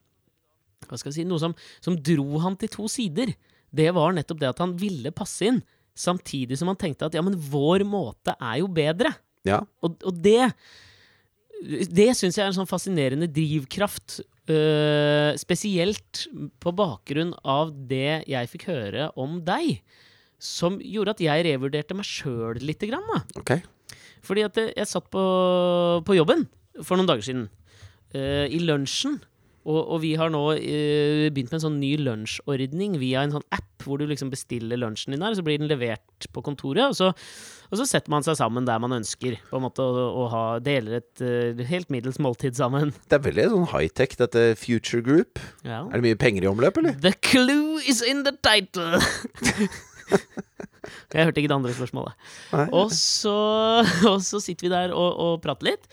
[0.84, 3.32] Hva skal jeg si Noe som, som dro han til to sider.
[3.76, 5.62] Det var nettopp det at han ville passe inn,
[5.96, 9.14] samtidig som han tenkte at ja, men vår måte er jo bedre.
[9.48, 9.62] Ja.
[9.84, 10.50] Og, og det
[11.56, 14.20] Det syns jeg er en sånn fascinerende drivkraft.
[14.46, 16.26] Uh, spesielt
[16.62, 19.80] på bakgrunn av det jeg fikk høre om deg.
[20.38, 23.06] Som gjorde at jeg revurderte meg sjøl lite grann.
[23.08, 23.40] Da.
[23.40, 23.64] Okay.
[24.26, 25.22] Fordi at jeg, jeg satt på,
[26.06, 26.44] på jobben
[26.84, 27.48] for noen dager siden.
[28.12, 29.16] Uh, I lunsjen.
[29.66, 33.46] Og, og vi har nå eh, begynt med en sånn ny lunsjordning via en sånn
[33.54, 36.90] app hvor du liksom bestiller lunsjen din der, så blir den levert på kontoret.
[36.90, 37.10] Og så,
[37.70, 40.44] og så setter man seg sammen der man ønsker, på en måte, og, og ha,
[40.62, 42.94] deler et eh, helt middels måltid sammen.
[43.06, 45.42] Det er veldig sånn high-tech, dette Future Group.
[45.66, 45.84] Ja.
[45.86, 46.98] Er det mye penger i omløp, eller?
[47.02, 49.02] The clue is in the title!
[51.12, 52.14] Jeg hørte ikke det andre spørsmålet.
[52.52, 52.66] Nei.
[52.78, 53.34] Og så,
[54.06, 55.88] og så sitter vi der og, og prater litt.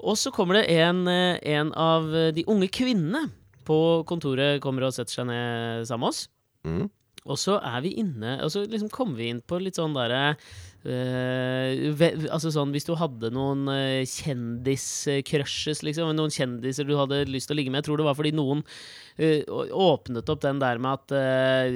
[0.00, 3.26] Og så kommer det en, eh, en av de unge kvinnene
[3.68, 6.22] på kontoret kommer og setter seg ned sammen med oss.
[6.66, 6.86] Mm.
[7.28, 10.36] Og så er vi inne Og så liksom kommer vi inn på litt sånn derre
[10.80, 17.18] Uh, ve- altså sånn Hvis du hadde noen uh, kjendiscrushes, liksom, noen kjendiser du hadde
[17.28, 20.62] lyst til å ligge med Jeg tror det var fordi noen uh, åpnet opp den
[20.62, 21.68] der med at uh,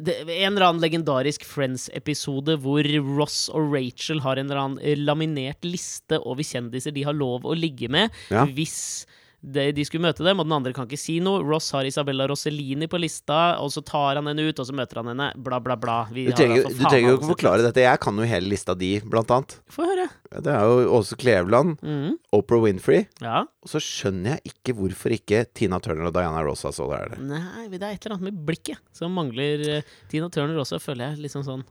[0.00, 5.60] det, En eller annen legendarisk Friends-episode hvor Ross og Rachel har en eller annen laminert
[5.68, 8.46] liste over kjendiser de har lov å ligge med Ja.
[8.48, 9.04] hvis
[9.42, 11.40] de, de skulle møte dem, og den andre kan ikke si noe.
[11.42, 15.00] Ross har Isabella Rossellini på lista, og så tar han henne ut, og så møter
[15.00, 15.26] han henne.
[15.42, 15.96] Bla, bla, bla.
[16.14, 17.82] Vi Du trenger, du trenger jo ikke forklare dette.
[17.82, 19.56] Jeg kan jo hele lista di, blant annet.
[19.74, 20.06] Få høre.
[20.32, 22.14] Det er jo Åse Kleveland, Mhm.
[22.38, 23.06] Oprah Winfrey.
[23.20, 23.42] Ja.
[23.62, 27.08] Og så skjønner jeg ikke hvorfor ikke Tina Turner og Diana Ross så det er
[27.16, 27.18] det.
[27.26, 29.66] Nei, det er et eller annet med blikket som mangler.
[29.78, 31.18] eh, Tina Turner også, føler jeg.
[31.26, 31.64] Litt sånn sånn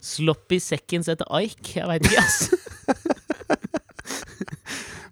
[0.00, 1.80] sloppy seconds etter Ike.
[1.80, 2.50] Jeg veit ikke, ass.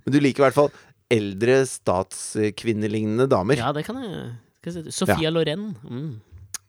[0.05, 0.71] Men du liker i hvert fall
[1.13, 3.61] eldre statskvinnelignende damer.
[3.61, 4.97] Ja, det kan jeg kan jeg si.
[5.01, 5.71] Sofia Loren.
[5.85, 6.17] Mm,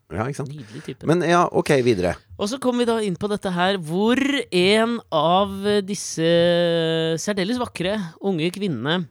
[0.09, 0.49] Ja, ikke sant?
[0.49, 1.05] nydelig type.
[1.05, 2.15] Men ja, ok, videre.
[2.41, 5.53] Og så kommer vi da inn på dette her, hvor en av
[5.85, 6.31] disse
[7.21, 7.93] særdeles vakre
[8.25, 9.03] unge kvinnene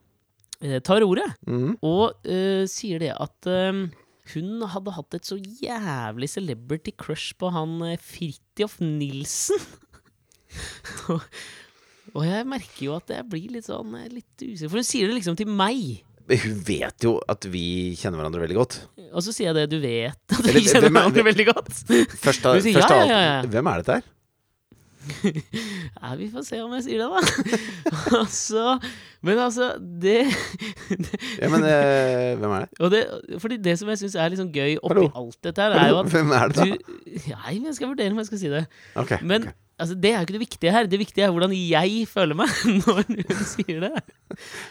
[0.58, 1.78] eh, tar ordet mm.
[1.86, 3.84] og eh, sier det at eh,
[4.34, 9.62] hun hadde hatt et så jævlig celebrity crush på han uh, Fridtjof Nilsen.
[12.14, 15.08] og, jeg merker jo at jeg blir litt sånn eh, litt usikker, for hun sier
[15.10, 16.04] det liksom til meg.
[16.28, 18.74] Hun vet jo at vi kjenner hverandre veldig godt.
[19.16, 21.46] Og så sier jeg det du vet, at Eller, vi kjenner hvem er- hverandre veldig
[21.48, 21.74] godt.
[22.20, 23.42] Først av, Du sier, først ja, alt, ja, ja.
[23.54, 24.06] hvem er dette her?
[25.98, 27.20] Ja, vi får se om jeg sier det, da.
[28.18, 28.64] Og så
[29.24, 30.18] Men altså, det,
[31.40, 32.68] Ja, men eh, hvem er det?
[32.84, 33.00] og det
[33.40, 35.08] Fordi det som jeg syns er sånn gøy oppi Hallo?
[35.22, 36.66] alt dette her, er jo at Hvem er det, da?
[36.68, 38.62] du Nei, men jeg skal vurdere om jeg skal si det.
[39.00, 39.56] Ok, Men ok.
[39.78, 40.90] Altså, det er jo ikke det viktige her.
[40.90, 44.04] Det viktige er hvordan jeg føler meg når hun sier det.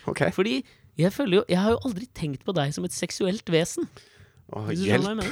[0.08, 0.32] Okay.
[0.36, 0.60] Fordi
[0.98, 3.90] jeg føler jo Jeg har jo aldri tenkt på deg som et seksuelt vesen.
[4.54, 5.26] Å, hjelp.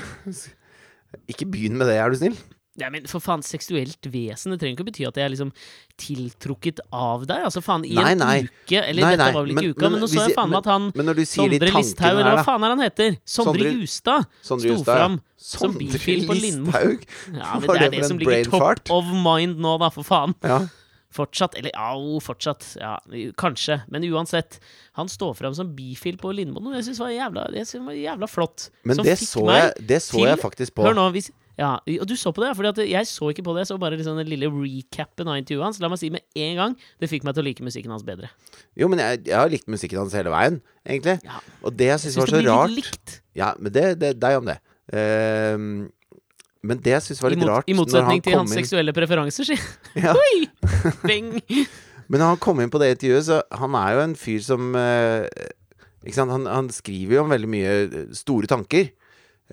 [1.31, 2.37] Ikke begynn med det, er du snill.
[2.75, 5.51] Nei, men for faen, seksuelt vesen Det trenger ikke å bety at jeg er liksom
[6.01, 7.45] tiltrukket av deg.
[7.47, 8.37] Altså faen, i Nei, en nei.
[8.43, 10.51] uke Eller Nei, dette var vel ikke men- uka, men men, nå så jeg faen
[10.51, 13.17] meg at han Sondre Listhaug, eller hva faen er han heter?
[13.23, 15.09] Sondre Justad sto Justad, ja.
[15.37, 16.71] som bifil på Lindmo.
[17.35, 20.35] Ja, men det er det som ligger top of mind nå, da, for faen.
[20.43, 20.65] Ja.
[21.15, 21.55] Fortsatt.
[21.55, 22.75] Eller au, fortsatt.
[22.79, 22.97] Ja,
[23.39, 23.79] kanskje.
[23.87, 24.59] Men uansett.
[24.99, 27.87] Han står fram som bifil på Lindmo, og jeg syns var jævla, jeg synes det
[27.87, 28.69] var jævla flott.
[28.83, 30.83] Men Som det så, jeg, det så jeg faktisk på.
[30.87, 33.63] Hør nå, hvis ja, og du så på det, for jeg så ikke på det.
[33.63, 35.79] Jeg så bare liksom den lille recapen av intervjuet hans.
[35.83, 38.31] La meg si med en gang, det fikk meg til å like musikken hans bedre.
[38.75, 41.17] Jo, men jeg, jeg har likt musikken hans hele veien, egentlig.
[41.23, 41.39] Ja.
[41.63, 43.19] Og det jeg syns var så rart litt likt.
[43.39, 44.57] Ja, men det, det deg om det.
[44.95, 45.69] Ehm,
[46.65, 48.51] men det jeg syns var I, litt mot, rart I når han motsetning til hans
[48.53, 49.57] inn- seksuelle preferanser, si.
[50.05, 50.15] Ja.
[50.17, 50.47] Oi!
[51.05, 51.31] Bing!
[52.11, 54.75] Men når han kom inn på det intervjuet, så han er jo en fyr som
[54.77, 55.25] uh,
[56.05, 58.91] Ikke sant, han, han skriver jo om veldig mye eh, store tanker.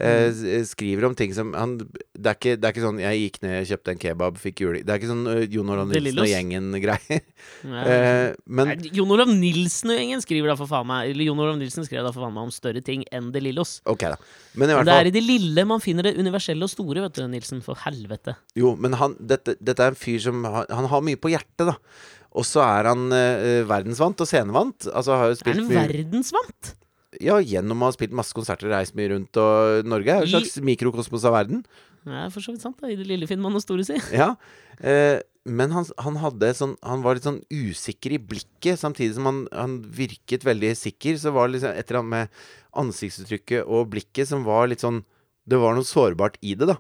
[0.01, 0.65] Eh, Mm.
[0.65, 3.67] skriver om ting som han, det, er ikke, det er ikke sånn 'jeg gikk ned,
[3.69, 7.21] kjøpte en kebab, fikk juling' Det er ikke sånn uh, Jon Olav Nilsen og gjengen-greier.
[7.63, 7.83] Ja.
[7.85, 11.39] Eh, men Nei, Jon Olav Nilsen og gjengen skriver da for faen meg Eller Jon
[11.43, 13.81] Olav Nilsen skrev da for faen meg om større ting enn De Lillos.
[13.85, 14.17] Okay, da.
[14.55, 17.15] Men i Men det er i det lille man finner det universelle og store, vet
[17.19, 17.61] du, Nilsen.
[17.63, 18.37] For helvete.
[18.57, 21.67] Jo, men han, dette, dette er en fyr som har, Han har mye på hjertet,
[21.69, 21.77] da.
[22.33, 24.89] Og så er han eh, verdensvant og scenevant.
[24.89, 26.75] Altså har jo Er spilt han mye verdensvant?
[27.21, 29.37] Ja, gjennom å ha spilt masse konserter og reist mye rundt.
[29.37, 31.65] Og Norge er jo I- et slags mikrokosmos av verden.
[32.05, 32.81] Det er for så vidt sant.
[32.81, 33.95] da I det lille finner man det store, si.
[34.17, 34.35] Ja.
[34.81, 39.27] Eh, men han, han hadde sånn Han var litt sånn usikker i blikket, samtidig som
[39.27, 41.19] han, han virket veldig sikker.
[41.19, 42.29] Så var det liksom et eller annet med
[42.87, 45.03] ansiktsuttrykket og blikket som var litt sånn
[45.49, 46.77] Det var noe sårbart i det, da.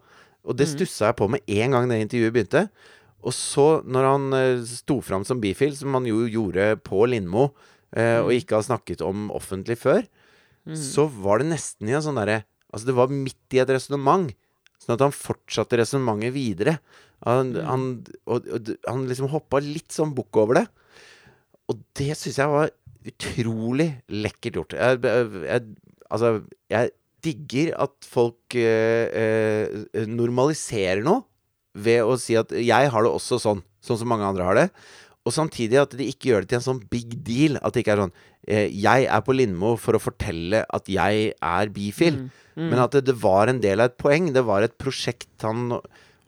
[0.46, 0.74] Og det Mhm.
[0.78, 2.70] stussa jeg på med en gang det intervjuet begynte.
[3.24, 7.52] Og så, når han eh, sto fram som bifil, som han jo gjorde på Lindmo,
[7.94, 8.38] eh, og Mhm.
[8.40, 10.06] ikke har snakket om offentlig før,
[10.66, 10.76] Mhm.
[10.78, 14.30] så var det nesten i en sånn derre Altså, det var midt i et resonnement.
[14.80, 16.78] Sånn at han fortsatte resonnementet videre.
[17.26, 17.64] Han, Mm.
[17.68, 17.82] han,
[18.26, 20.68] og, og, han liksom hoppa litt sånn bukk over det.
[21.68, 22.70] Og det syns jeg var
[23.04, 24.72] utrolig lekkert gjort.
[24.72, 25.62] Jeg, jeg,
[26.10, 26.32] altså,
[26.72, 26.90] jeg
[27.22, 31.22] digger at folk eh, eh, normaliserer noe
[31.74, 34.70] ved å si at 'jeg har det også sånn', sånn som mange andre har det.
[35.22, 37.58] Og samtidig at de ikke gjør det til en sånn big deal.
[37.62, 38.14] At det ikke er sånn
[38.48, 42.18] eh, 'Jeg er på Lindmo for å fortelle at jeg er bifil'.
[42.24, 42.30] Mm.
[42.56, 42.68] Mm.
[42.68, 44.32] Men at det, det var en del av et poeng.
[44.34, 45.78] Det var et prosjekt han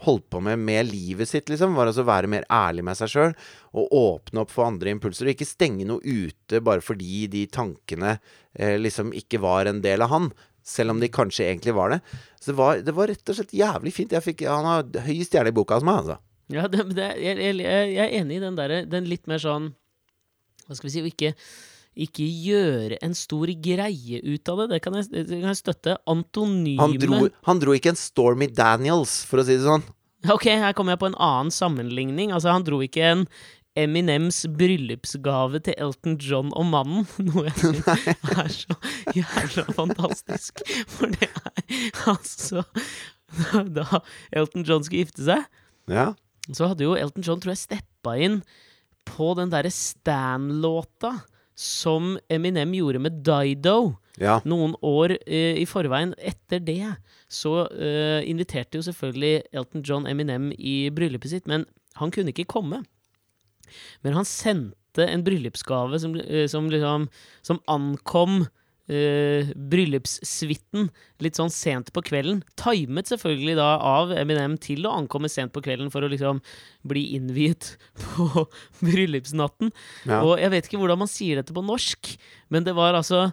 [0.05, 1.75] holdt på med med livet sitt, liksom.
[1.75, 3.37] Var altså å være mer ærlig med seg sjøl.
[3.75, 5.27] Og åpne opp for andre impulser.
[5.27, 8.19] Og ikke stenge noe ute bare fordi de tankene
[8.55, 10.31] eh, liksom ikke var en del av han.
[10.65, 12.01] Selv om de kanskje egentlig var det.
[12.41, 14.15] Så det var, det var rett og slett jævlig fint.
[14.15, 16.21] Jeg fikk, han har høy stjerne i boka hos meg, altså.
[16.55, 19.73] Ja, det, det, jeg, jeg, jeg er enig i den derre Den litt mer sånn
[20.69, 21.33] Hva skal vi si ikke,
[22.07, 24.69] ikke gjøre en stor greie ut av det.
[24.75, 25.99] Det kan jeg, det kan jeg støtte.
[26.11, 29.85] Antonyme Han dro, han dro ikke en Stormy Daniels, for å si det sånn.
[30.33, 32.33] Ok, her kommer jeg på en annen sammenligning.
[32.33, 33.27] Altså, han dro ikke en
[33.75, 38.77] Eminems bryllupsgave til Elton John og mannen, noe jeg syns er så
[39.17, 40.63] jævla fantastisk.
[40.91, 42.63] For det er altså
[43.75, 45.49] Da Elton John skulle gifte seg,
[45.91, 46.13] Ja.
[46.53, 48.41] Så hadde jo Elton John, tror jeg, steppa inn
[49.09, 51.15] på den derre Stan-låta
[51.55, 54.41] som Eminem gjorde med Dido Ja.
[54.45, 56.15] noen år eh, i forveien.
[56.19, 56.97] Etter det
[57.31, 61.67] så eh, inviterte jo selvfølgelig Elton John Eminem i bryllupet sitt, men
[62.01, 62.83] han kunne ikke komme.
[64.03, 67.09] Men han sendte en bryllupsgave som, eh, som liksom
[67.43, 68.47] Som ankom
[68.91, 70.91] eh, bryllupssuiten
[71.25, 72.43] litt sånn sent på kvelden.
[72.61, 76.43] Timet selvfølgelig da av Eminem til å ankomme sent på kvelden for å liksom
[76.89, 78.47] bli innviet på
[78.83, 79.73] bryllupsnatten.
[80.09, 80.23] Ja.
[80.23, 82.15] Og jeg vet ikke hvordan man sier dette på norsk,
[82.53, 83.29] men det var altså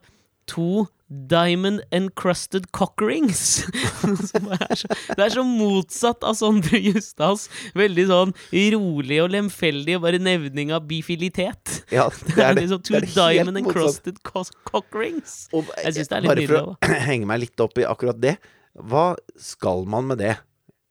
[0.49, 3.63] to diamond encrusted cock rings.
[4.31, 7.47] Som er så, det er så motsatt av Sondre Justads
[7.77, 8.31] Veldig sånn
[8.75, 11.81] rolig og lemfeldig og bare nevning av bifilitet.
[11.91, 14.55] ja, Det er liksom two det diamond encrusted Cockerings.
[14.71, 15.35] cock rings.
[15.83, 18.37] Jeg syns det er litt bare for å henge meg litt opp i akkurat det.
[18.79, 20.37] Hva skal man med det?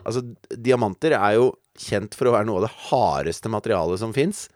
[0.05, 4.49] Altså, diamanter er jo kjent for å være noe av det hardeste materialet som fins.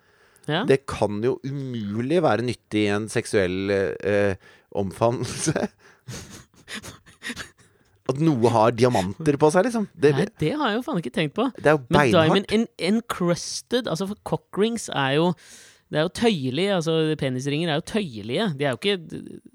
[0.45, 0.65] Ja.
[0.69, 4.37] Det kan jo umulig være nyttig i en seksuell eh,
[4.79, 5.69] omfavnelse.
[8.05, 9.87] At noe har diamanter på seg, liksom.
[9.97, 11.47] Det, Nei, det har jeg jo faen ikke tenkt på.
[11.57, 15.31] det er jo Men diamond en encrusted Altså, for cock rings er jo
[15.93, 16.75] det er jo tøyelige.
[16.75, 18.47] altså Penisringer er jo tøyelige.
[18.59, 18.95] De er jo ikke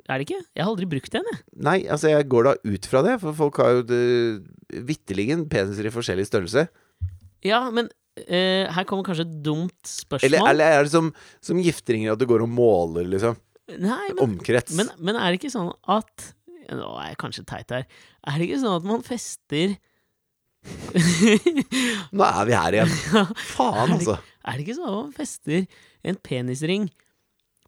[0.07, 0.37] Er det ikke?
[0.55, 1.39] Jeg har aldri brukt en, jeg.
[1.67, 3.81] Nei, altså jeg går da ut fra det, for folk har jo
[4.87, 6.63] vitterlig peniser i forskjellig størrelse.
[7.43, 7.89] Ja, men
[8.27, 10.29] eh, her kommer kanskje et dumt spørsmål.
[10.29, 11.11] Eller, eller er det som,
[11.43, 13.35] som gifteringer, at du går og måler, liksom?
[13.77, 14.73] Nei, men, Omkrets.
[14.77, 16.29] men, men er det ikke sånn at
[16.69, 17.85] Nå er jeg kanskje teit her.
[18.29, 19.71] Er det ikke sånn at man fester
[22.13, 22.91] Nå er vi her igjen.
[23.55, 24.17] Faen, altså.
[24.45, 25.65] Er det ikke sånn at man fester
[26.09, 26.89] en penisring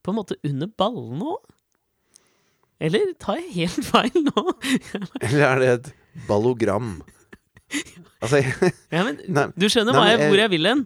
[0.01, 1.41] på en måte under ballene òg?
[2.81, 4.43] Eller tar jeg helt feil nå?
[5.25, 5.89] Eller er det et
[6.27, 6.95] ballogram?
[8.21, 8.41] Altså
[8.91, 10.81] Ja, men Nei, Du skjønner Nei, jeg, jeg- hvor jeg vil hen?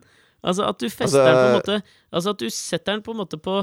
[0.46, 1.78] Altså at du fester Altså- den på en måte
[2.14, 3.56] Altså at du setter den på en måte på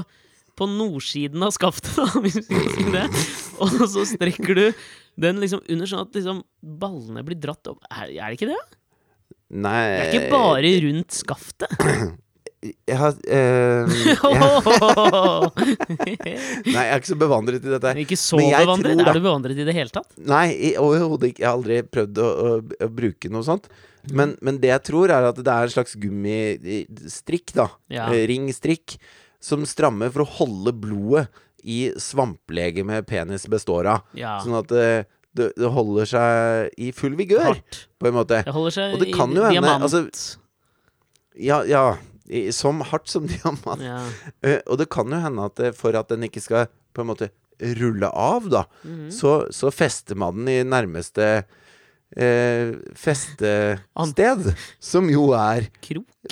[0.59, 3.05] på nordsiden av skaftet, da, hvis vi skal si det.
[3.63, 4.65] Og så strekker du
[5.23, 6.43] den liksom under sånn at liksom
[6.81, 7.81] ballene blir dratt opp.
[7.89, 8.61] Er, er det ikke det?
[9.53, 11.73] Nei Det er ikke bare rundt skaftet.
[12.89, 14.17] jeg har, jeg,
[16.07, 17.93] Nei, jeg er ikke så bevandret i dette.
[18.03, 18.97] ikke så Men bevandret.
[18.97, 20.09] da- Er du bevandret i det hele tatt?
[20.17, 21.43] Nei, overhodet ikke.
[21.43, 22.53] Jeg har aldri prøvd å, å,
[22.87, 23.67] å bruke noe sånt.
[24.11, 27.69] Men, men det jeg tror, er at det er en slags gummistrikk, da.
[27.93, 28.09] Ja.
[28.11, 28.97] Eh, Ringstrikk.
[29.43, 31.27] Som strammer for å holde blodet
[31.63, 34.01] i svamplegemet penis består av.
[34.19, 34.37] Ja.
[34.43, 34.87] Sånn at det,
[35.35, 37.81] det, det holder seg i full vigør, Hardt.
[37.99, 38.39] på en måte.
[38.47, 39.83] Det holder seg Og det kan i hende, diamant.
[39.87, 40.37] altså-
[41.39, 41.97] Ja, ja.
[42.29, 43.81] i- Som hardt som diamant.
[43.83, 43.99] ja.
[44.45, 47.07] Uh, Og det kan jo hende at det, for at den ikke skal på en
[47.11, 47.29] måte
[47.59, 49.09] rulle av, da, Mhm.
[49.11, 51.45] så, så fester man den i nærmeste
[52.17, 55.67] uh, festested, som jo er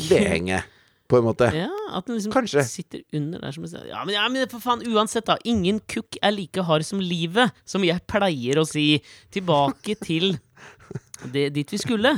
[0.10, 0.64] vedhenget,
[1.12, 1.50] på en måte.
[1.56, 2.64] Ja, at den liksom Kanskje.
[2.68, 5.38] sitter under der som en ja men, ja, men for faen, uansett, da.
[5.48, 9.02] Ingen kukk er like hard som livet, som jeg pleier å si.
[9.34, 10.38] Tilbake til
[11.34, 12.16] det, dit vi skulle.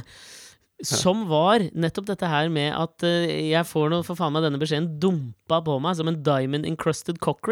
[0.84, 4.60] Som var nettopp dette her med at uh, jeg får nå for faen meg denne
[4.62, 7.48] beskjeden dumpa på meg som en diamond encrusted cock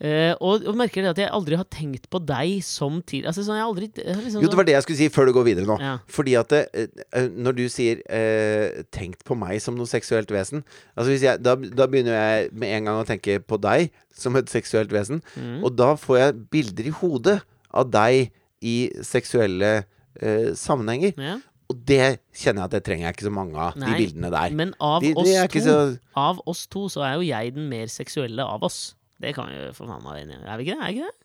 [0.00, 3.42] Eh, og, og merker det at jeg aldri har tenkt på deg som tidlig Altså,
[3.44, 5.76] sånn, aldri liksom Jo, det var det jeg skulle si før du går videre nå.
[5.76, 5.98] Ja.
[6.08, 10.32] Fordi at det, eh, eh, når du sier uh, 'tenkt på meg som noe seksuelt
[10.32, 10.64] vesen'
[10.96, 14.36] Altså hvis jeg, da, da begynner jeg med en gang å tenke på deg som
[14.40, 15.20] et seksuelt vesen.
[15.36, 15.60] Mm.
[15.68, 17.36] Og da får jeg bilder i hodet
[17.68, 18.32] av deg
[18.64, 21.12] i seksuelle uh, sammenhenger.
[21.20, 21.36] Ja.
[21.70, 24.32] Og det kjenner jeg at det trenger jeg ikke så mange av, Nei, de bildene
[24.32, 24.56] der.
[24.56, 27.86] Men av De- oss to så- Av oss to så er jo jeg den mer
[27.86, 28.96] seksuelle av oss.
[29.20, 30.46] Det kan vi jo for faen meg være enige om.
[30.48, 30.84] Er vi ikke det?
[30.86, 31.16] Er ikke det?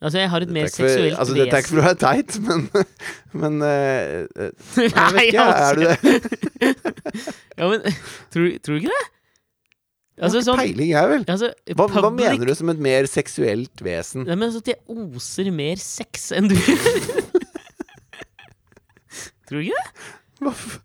[0.00, 1.18] Altså, jeg har et mer seksuelt vesen.
[1.20, 2.60] altså, dette er ikke for å være teit, men,
[3.36, 4.50] men uh, uh,
[4.96, 5.96] Nei, ikke, er du det?
[7.60, 7.82] ja, men
[8.32, 9.02] tror, tror du ikke det?
[10.20, 11.22] Jeg har Altså, ikke sånn peiling, jeg, vel.
[11.32, 14.24] altså, Hva, hva mener du som et mer seksuelt vesen?
[14.28, 14.80] Nei, men altså at jeg
[15.16, 16.88] oser mer sex enn du gjør.
[19.48, 19.86] tror du ikke det?
[20.40, 20.80] Hva f-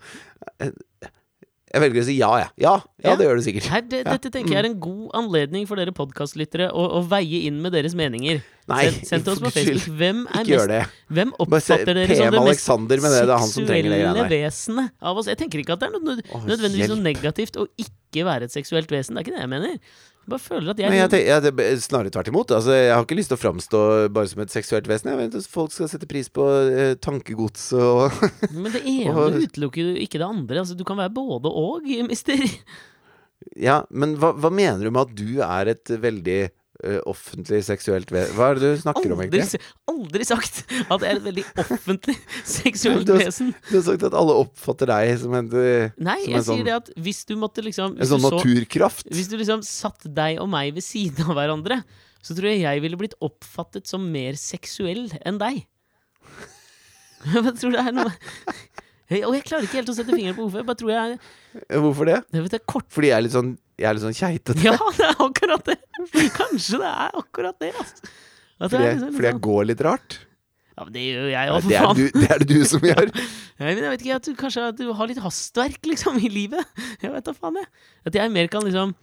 [1.76, 2.50] Jeg velger å si ja, jeg.
[2.64, 3.16] Ja, ja, Ja.
[3.20, 3.66] det gjør du sikkert.
[3.74, 7.42] Her, det, Dette tenker jeg er en god anledning for dere podkastlyttere å, å veie
[7.50, 8.40] inn med deres meninger.
[8.72, 9.84] Nei, Send, send til oss på Facebook.
[10.00, 10.80] Hvem er mest det.
[11.20, 13.28] Hvem oppfatter dere som PM det mest Alexander det.
[13.28, 15.28] Det han som trenger det seksuelle vesenet av oss?
[15.30, 18.56] Jeg tenker ikke at det er noe, nød- nødvendigvis noe negativt å ikke være et
[18.56, 19.14] seksuelt vesen.
[19.20, 19.78] Det er ikke det jeg mener.
[20.26, 22.52] Jeg bare føler at jeg, Men jeg tenker, jeg er snarere tvert imot.
[22.58, 23.82] Altså, jeg har ikke lyst til å framstå
[24.16, 25.12] bare som et seksuelt vesen.
[25.14, 28.10] Jeg vet at Folk skal sette pris på eh, tankegods og
[28.58, 30.64] Men det ene Og- utelukker jo ikke det andre.
[30.64, 32.42] Altså, du kan være både og, mister.
[33.60, 36.40] Ja, men hva, hva mener du med at du er et veldig
[36.84, 39.62] eh, offentlig seksuelt vesen Hva er det du snakker om, egentlig?
[39.88, 42.16] aldri sagt at jeg er et veldig offentlig
[42.58, 43.54] seksuelt Du vesen.
[43.70, 46.60] Du har sagt at alle oppfatter deg som en, eh, Nei, som jeg en sånn,
[46.60, 49.08] sier det at hvis du måtte liksom en sånn du så- naturkraft.
[49.14, 51.80] Hvis du liksom satt deg og meg ved siden av hverandre,
[52.26, 55.64] så tror jeg jeg ville blitt oppfattet som mer seksuell enn deg.
[57.26, 58.12] Jeg tror det er noe
[59.26, 60.62] Og jeg klarer ikke helt å sette fingeren på hvorfor.
[60.62, 62.18] Jeg bare tror jeg Hvorfor det?
[62.34, 64.62] Jeg vet det kort Fordi jeg er litt sånn Jeg er litt sånn keitete.
[64.64, 65.80] Ja, det er akkurat det!
[66.36, 68.14] Kanskje det er akkurat det, altså.
[68.56, 70.20] Fordi, jeg, liksom fordi jeg sånn- går litt rart.
[70.76, 71.96] Ja, men det gjør jeg òg, for faen.
[71.96, 73.12] du, det er det du som gjør.
[73.60, 76.32] ja, men jeg vet ikke, at du, Kanskje at du har litt hastverk, liksom, i
[76.32, 76.80] livet.
[77.04, 77.70] Jeg vet da faen, jeg.
[78.08, 78.96] At jeg mer kan liksom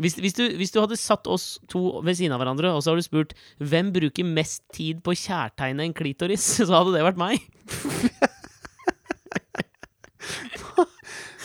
[0.00, 2.92] hvis, hvis, du, hvis du hadde satt oss to ved siden av hverandre, og så
[2.92, 7.04] har du spurt hvem bruker mest tid på å kjærtegne en klitoris, så hadde det
[7.04, 7.42] vært meg.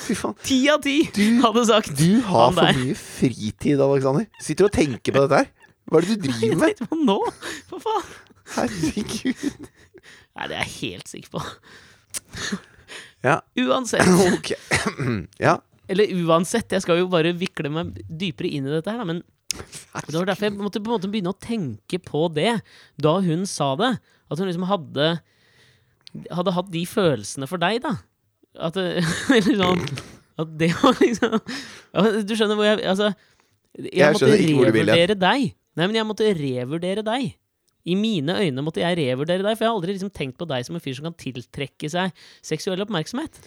[0.05, 0.35] Fy faen.
[0.45, 4.27] Ti av ti Du- hadde sagt Du har for mye fritid, Alexander.
[4.41, 5.51] Sitter og tenker på dette her.
[5.89, 6.75] Hva er det du driver med?
[6.77, 7.17] Tenkte på nå,
[7.69, 8.07] for faen.
[8.55, 9.67] Herregud.
[10.35, 11.41] Nei, det er jeg helt sikker på.
[13.25, 14.05] Ja, Uansett.
[14.33, 14.51] ok.
[15.41, 15.55] Ja.
[15.89, 19.21] Eller uansett, jeg skal jo bare vikle meg dypere inn i dette her, men
[19.55, 22.57] det var derfor jeg måtte på en måte begynne å tenke på det
[23.01, 23.93] da hun sa det.
[24.29, 25.15] At hun liksom hadde
[26.31, 27.89] Hadde hatt de følelsene for deg, da.
[28.59, 29.03] At det,
[29.37, 29.81] eller sånn
[30.41, 31.39] At det var liksom
[32.27, 33.11] Du skjønner hvor jeg Altså,
[33.75, 35.49] jeg, Jeg måtte revurdere deg.
[35.75, 37.33] Nei, men jeg måtte revurdere deg.
[37.85, 40.63] I mine øyne måtte jeg revurdere deg, for jeg har aldri liksom tenkt på deg
[40.65, 43.37] som en fyr som kan tiltrekke seg seksuell oppmerksomhet.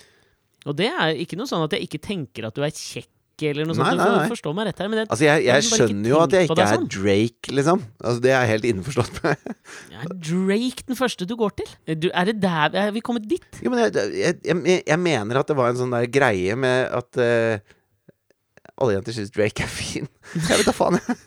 [0.69, 3.09] Og det er ikke noe sånn at jeg ikke tenker at du er kjekk,
[3.47, 4.01] eller noe Nei, sånt.
[4.01, 4.27] nei, nei.
[4.33, 6.73] forstå meg rett her, men det, Altså, jeg, Jeg skjønner jo at jeg ikke er
[6.75, 6.89] sånn.
[6.97, 7.85] Drake, liksom.
[8.03, 9.49] Altså, det er jeg helt innforstått med.
[9.95, 11.73] er Drake den første du går til?
[12.03, 13.63] Du, er det der er vi kommet dit?
[13.63, 17.23] Jo, men jeg, jeg, jeg, mener at det var en sånn der greie med at
[17.23, 17.63] uh,
[18.79, 20.11] alle jenter syns Drake er fin.
[20.49, 20.99] Jeg vet da faen.
[21.01, 21.19] Jeg,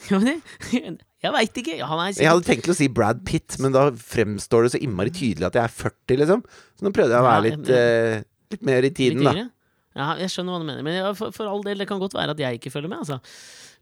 [0.10, 1.74] Ja, jeg jeg veit ikke.
[1.76, 5.58] Jeg hadde tenkt å si Brad Pitt, men da fremstår det så innmari tydelig at
[5.58, 6.44] jeg er 40, liksom.
[6.78, 8.22] Så nå prøvde jeg å være Ja, litt, eh,
[8.54, 9.34] litt mer i tiden, da.
[10.00, 10.84] Ja, jeg skjønner hva du mener.
[10.86, 13.04] Men ja, for, for all del, det kan godt være at jeg ikke følger med,
[13.04, 13.20] altså.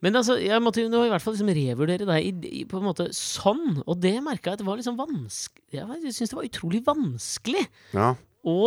[0.05, 2.87] Men altså, jeg måtte jo i hvert fall liksom revurdere deg i, i, på en
[2.87, 3.81] måte sånn.
[3.85, 7.65] Og det merka jeg at det var liksom vanskelig Jeg syns det var utrolig vanskelig
[7.97, 8.13] Ja.
[8.47, 8.59] å,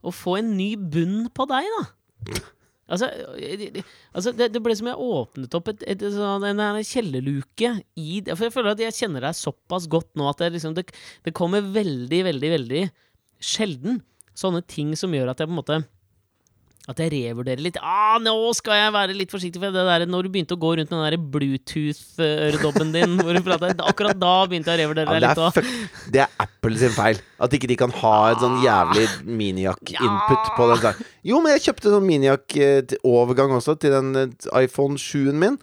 [0.00, 2.40] å få en ny bunn på deg, da.
[2.90, 3.06] Altså,
[4.10, 8.48] altså det, det ble som jeg åpnet opp et, et, sånn, en kjellerluke i For
[8.48, 10.88] jeg føler at jeg kjenner deg såpass godt nå at det, liksom, det,
[11.22, 12.82] det kommer veldig, veldig, veldig
[13.38, 14.00] sjelden
[14.34, 15.78] sånne ting som gjør at jeg på en måte
[16.88, 17.76] at jeg revurderer litt.
[17.84, 19.60] Ah, nå skal jeg være litt forsiktig.
[19.60, 24.18] For det der, når du begynte å gå rundt med den Bluetooth-øredobben din, pratet, akkurat
[24.18, 25.42] da begynte jeg å revurdere Ja, deg det, litt.
[25.44, 26.10] også.
[26.16, 27.20] det er Apple sin feil.
[27.38, 30.80] At ikke de kan ha et sånn jævlig Miniac-input på den.
[30.86, 31.04] der.
[31.30, 35.60] Jo, men jeg kjøpte sånn Miniac-overgang også til den eh, iPhone 7-en min.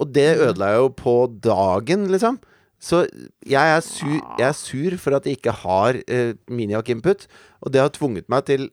[0.00, 2.40] Og det ødela jeg jo på dagen, liksom.
[2.82, 3.04] Så
[3.48, 7.28] jeg er sur, jeg er sur for at jeg ikke har uh, Miniac-input.
[7.64, 8.66] Og det har tvunget meg til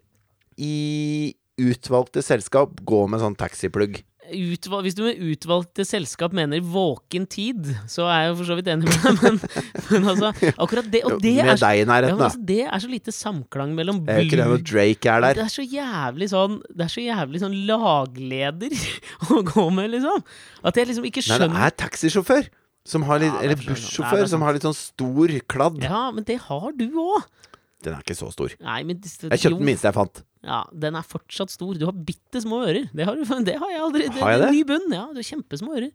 [0.60, 1.36] i
[1.70, 4.02] utvalgte selskap gå med sånn taxiplugg.
[4.32, 8.58] Utval hvis du med utvalgte selskap mener våken tid, så er jeg jo for så
[8.60, 9.40] vidt enig med deg, men,
[9.90, 13.74] men altså Akkurat det Og det er, så, ja, altså, det er så lite samklang
[13.76, 17.44] mellom blue det når Drake er Det er så jævlig sånn Det er så jævlig
[17.44, 18.78] sånn lagleder
[19.34, 20.24] å gå med, liksom.
[20.64, 22.52] At jeg liksom ikke skjønner Nei, det er taxisjåfør.
[22.88, 25.84] Som har litt, Ja, er eller bussjåfør som har litt sånn stor kladd.
[25.86, 27.28] Ja, men det har du òg.
[27.82, 28.52] Den er ikke så stor.
[28.62, 30.20] Nei, men det- Jeg kjøpte den minste jeg fant.
[30.44, 31.74] Ja, den er fortsatt stor.
[31.78, 32.88] Du har bitte små ører.
[32.94, 34.08] Det har, du, det har jeg aldri.
[34.10, 34.50] Det, Har jeg det?
[34.56, 34.86] Ny bunn.
[34.94, 35.92] Ja, du har kjempesmå ører.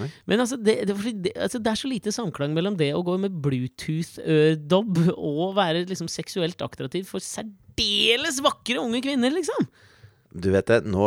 [0.00, 0.08] Nei.
[0.26, 5.00] Men altså det, altså, det er så lite samklang mellom det å gå med Bluetooth-dobb
[5.16, 9.68] og være liksom seksuelt attraktiv for særdeles vakre unge kvinner, liksom.
[10.32, 11.04] Du vet det, nå,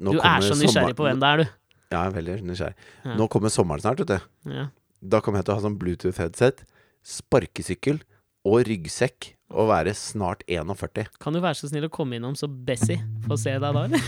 [0.00, 1.46] nå Du er så nysgjerrig på hvem det er, du.
[1.92, 2.74] Ja, jeg er veldig nysgjerrig.
[3.04, 3.14] Ja.
[3.20, 4.50] Nå kommer sommeren snart, vet du.
[4.54, 4.68] Ja.
[5.04, 6.64] Da kommer jeg til å ha sånn Bluetooth-headset,
[7.04, 8.00] sparkesykkel
[8.44, 11.06] og ryggsekk og være snart 41.
[11.20, 14.02] Kan du være så snill å komme innom så Bessie får se deg da, eller?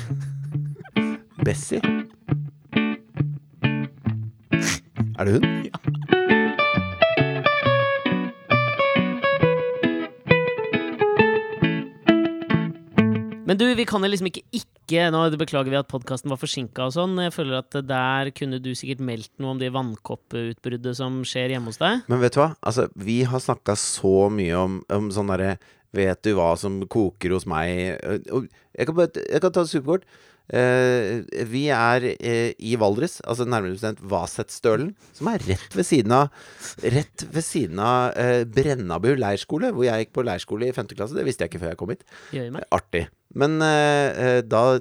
[1.46, 1.80] Bessie?
[5.16, 5.48] Er det hun?
[5.66, 5.82] Ja.
[13.46, 16.86] Men du, vi kan jo liksom ikke ikke Nå beklager vi at podkasten var forsinka
[16.86, 17.16] og sånn.
[17.18, 21.72] Jeg føler at der kunne du sikkert meldt noe om det vannkoppeutbruddet som skjer hjemme
[21.72, 22.04] hos deg.
[22.06, 22.52] Men vet du hva?
[22.62, 25.56] Altså, vi har snakka så mye om, om sånn derre
[25.96, 27.96] Vet du hva som koker hos meg?
[27.96, 30.04] Jeg kan, bare, jeg kan ta det superkort.
[30.46, 36.14] Uh, vi er uh, i Valdres, altså nærmere bestemt Vasetstølen, som er rett ved siden
[36.14, 36.28] av
[36.84, 40.92] Rett ved siden av uh, Brennabu leirskole, hvor jeg gikk på leirskole i 5.
[40.94, 41.18] klasse.
[41.18, 42.06] Det visste jeg ikke før jeg kom hit.
[42.76, 43.06] Artig.
[43.36, 44.78] Men eh, eh, da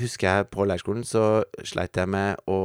[0.00, 2.58] husker jeg på leirskolen så sleit jeg med å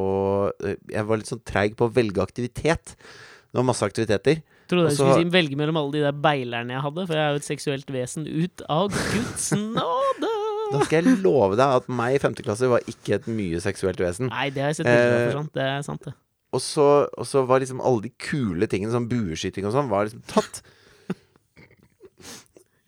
[0.59, 2.95] eh, Jeg var litt sånn treig på å velge aktivitet.
[2.95, 4.41] Det var masse aktiviteter.
[4.69, 7.35] Trodde jeg skulle si velge mellom alle de der beilerne jeg hadde, for jeg er
[7.35, 10.31] jo et seksuelt vesen ut av Guds nåde.
[10.65, 13.99] Da skal jeg love deg at meg i femte klasse var ikke et mye seksuelt
[14.01, 14.31] vesen.
[14.31, 15.51] Nei, det har jeg sett Eh, for sant.
[15.53, 16.13] Det er sant, det.
[16.57, 20.07] Og så, og så var liksom alle de kule tingene, som bueskyting og sånn, var
[20.07, 20.63] liksom tatt.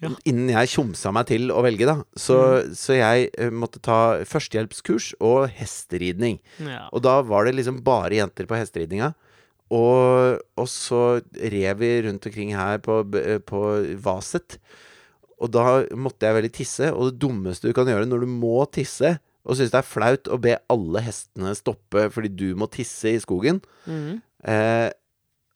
[0.03, 0.11] Ja.
[0.29, 1.95] Innen jeg tjomsa meg til å velge, da.
[2.19, 2.37] Så,
[2.77, 6.37] så jeg eh, måtte ta førstehjelpskurs og hesteridning.
[6.61, 6.85] Ja.
[6.93, 9.15] Og da var det liksom bare jenter på hesteridninga.
[9.73, 11.01] Og, og så
[11.33, 13.01] rev vi rundt omkring her på,
[13.49, 13.63] på
[14.05, 14.59] Vaset.
[15.41, 18.61] Og da måtte jeg veldig tisse, og det dummeste du kan gjøre når du må
[18.73, 19.17] tisse,
[19.47, 23.21] og syns det er flaut å be alle hestene stoppe fordi du må tisse i
[23.21, 24.17] skogen, mm.
[24.49, 24.89] eh,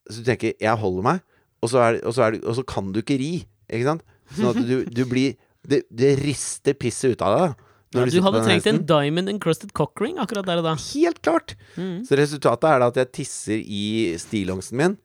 [0.07, 1.23] så du tenker 'jeg holder meg',
[1.61, 3.45] og så, er, og, så er, og så kan du ikke ri.
[3.69, 4.05] Ikke sant?
[4.36, 5.36] Sånn at du, du blir
[5.67, 7.67] det, det rister pisset ut av deg.
[7.91, 10.75] Ja, du du hadde trengt en diamond encrusted cock ring akkurat der og da.
[10.93, 11.57] Helt klart!
[11.75, 12.05] Mm.
[12.07, 13.84] Så resultatet er da at jeg tisser i
[14.21, 14.99] stillongsen min.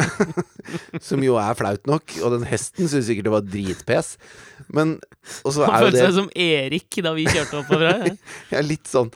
[1.08, 4.14] som jo er flaut nok, og den hesten syns sikkert det var dritpes.
[4.68, 4.98] Men
[5.44, 8.18] Og så er jo følte det seg som Erik da vi kjørte oppover her.
[8.52, 8.62] ja.
[8.64, 9.10] Litt sånn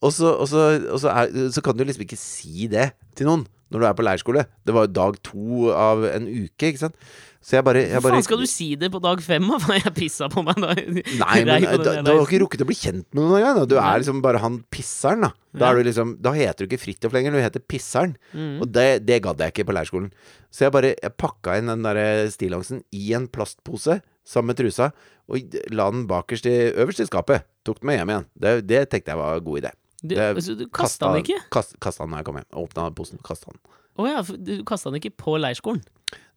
[0.00, 1.14] Og så, og så, og så,
[1.52, 4.46] så kan du liksom ikke si det til noen når du er på leirskole.
[4.66, 6.96] Det var jo dag to av en uke, ikke sant.
[7.40, 9.58] Så jeg bare, jeg bare faen skal du si det på dag fem, da?
[9.80, 10.74] Jeg pissa på meg da.
[10.76, 13.62] Nei, men da, du har ikke rukket å bli kjent med noen engang.
[13.70, 15.30] Du er liksom bare han pisseren, da.
[15.56, 18.12] Da, du liksom, da heter du ikke Fridtjof lenger, du heter Pisseren.
[18.36, 18.60] Mm.
[18.60, 20.10] Og det, det gadd jeg ikke på leirskolen.
[20.52, 24.90] Så jeg bare jeg pakka inn den der stillongsen i en plastpose sammen med trusa,
[25.30, 27.48] og la den bakerst i, øverst i skapet.
[27.66, 28.28] Tok den med hjem igjen.
[28.44, 29.72] Det, det tenkte jeg var en god idé.
[30.04, 31.40] Du, Det- altså, du kasta den ikke?
[31.56, 32.50] Kast, kasta den når jeg kom hjem.
[32.62, 33.60] Åpna posen, kasta den.
[34.00, 35.82] Å ja, du kasta den ikke på leirskolen?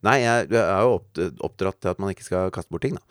[0.04, 0.98] Nei, jeg, jeg er jo
[1.46, 3.04] oppdratt til at man ikke skal kaste bort ting, da.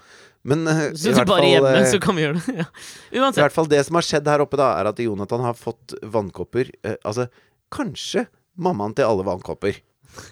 [0.45, 2.53] Men eh, Så i hvert bare fall, hjemme, eh, så kan vi gjøre det?
[2.61, 2.67] Ja.
[3.15, 5.95] I hvert fall det som har skjedd her oppe, da, er at Jonathan har fått
[6.13, 6.69] vannkopper.
[6.85, 7.25] Eh, altså,
[7.73, 8.27] kanskje
[8.61, 9.79] mammaen til alle vannkopper,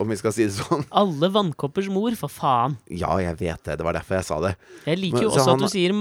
[0.03, 0.83] om vi skal si det sånn.
[1.01, 2.75] Alle vannkoppers mor, for faen.
[2.93, 3.79] Ja, jeg vet det.
[3.79, 4.51] Det var derfor jeg sa det.
[4.85, 5.95] Jeg liker jo Men, også han- at du sier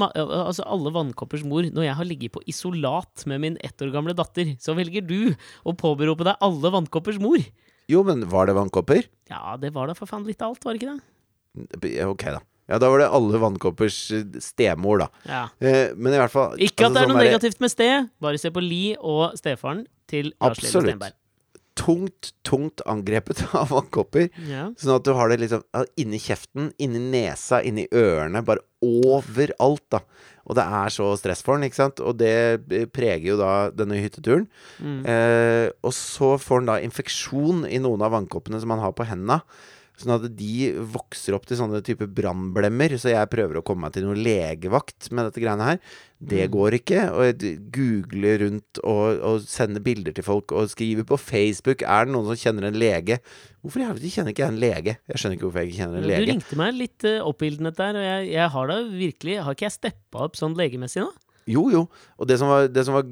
[0.50, 1.64] altså alle vannkoppers mor.
[1.72, 5.32] Når jeg har ligget på isolat med min ett år gamle datter, så velger du
[5.64, 7.40] å påberope deg alle vannkoppers mor.
[7.88, 9.06] Jo, men var det vannkopper?
[9.30, 12.04] Ja, det var da for faen litt av alt, var det ikke det?
[12.06, 12.40] Ok, da.
[12.70, 15.08] Ja, da var det alle vannkoppers eh, stemor, da.
[15.26, 15.40] Ja.
[15.58, 18.10] Eh, men i hvert fall Ikke at altså, det er sånn noe negativt med sted.
[18.22, 20.84] Bare se på Li og stefaren til Lars Lille.
[20.92, 21.16] Stenberg.
[21.80, 24.28] Tungt, tungt angrepet av vannkopper.
[24.46, 24.68] Ja.
[24.78, 25.64] Sånn at du har det liksom
[25.98, 30.02] inni kjeften, inni nesa, inni ørene, bare overalt, da.
[30.50, 32.00] Og det er så stress for den, ikke sant?
[32.02, 34.48] Og det preger jo da denne hytteturen.
[34.82, 35.02] Mm.
[35.06, 39.06] Eh, og så får han da infeksjon i noen av vannkoppene som han har på
[39.06, 39.42] hendene.
[40.00, 40.52] Sånn at de
[40.94, 42.94] vokser opp til sånne type brannblemmer.
[42.96, 45.78] Så jeg prøver å komme meg til noen legevakt med dette greiene her.
[46.20, 46.52] Det Mm.
[46.54, 47.02] går ikke.
[47.12, 52.04] Og jeg googler rundt og, og sender bilder til folk og skriver på Facebook Er
[52.08, 53.20] det noen som kjenner en lege.
[53.62, 54.96] Hvorfor i helvete kjenner ikke jeg en lege?
[55.08, 56.28] Jeg skjønner ikke hvorfor jeg ikke kjenner en Du lege.
[56.32, 59.76] ringte meg litt uh, oppildnet der, og jeg, jeg har da virkelig Har ikke jeg
[59.78, 61.10] steppa opp sånn legemessig nå?
[61.50, 61.80] Jo, jo.
[62.20, 63.04] Og det som var, det som var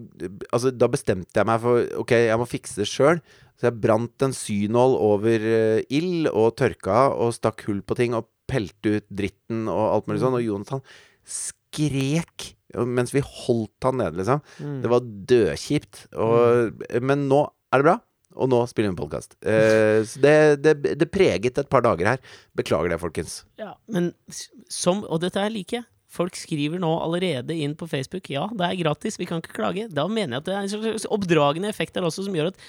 [0.52, 3.20] Altså, da bestemte jeg meg for Ok, jeg må fikse det sjøl.
[3.58, 8.14] Så jeg brant en synål over uh, ild og tørka og stakk hull på ting
[8.14, 10.38] og pelte ut dritten og alt mulig sånn.
[10.38, 10.84] Og Jonathan
[11.28, 12.52] skrek
[12.88, 14.42] mens vi holdt han nede, liksom.
[14.60, 14.80] Mm.
[14.84, 16.02] Det var dødkjipt.
[16.20, 17.42] Og, Men nå
[17.72, 17.96] er det bra.
[18.38, 19.34] Og nå spiller vi en podkast.
[19.42, 22.20] Uh, så det, det, det preget et par dager her.
[22.58, 23.40] Beklager det, folkens.
[23.58, 24.12] Ja, men
[24.70, 25.88] som Og dette her liker jeg.
[26.08, 29.88] Folk skriver nå allerede inn på Facebook Ja, det er gratis, vi kan ikke klage.
[29.92, 32.62] Da mener jeg at det er en slags oppdragende effekt der også som gjør at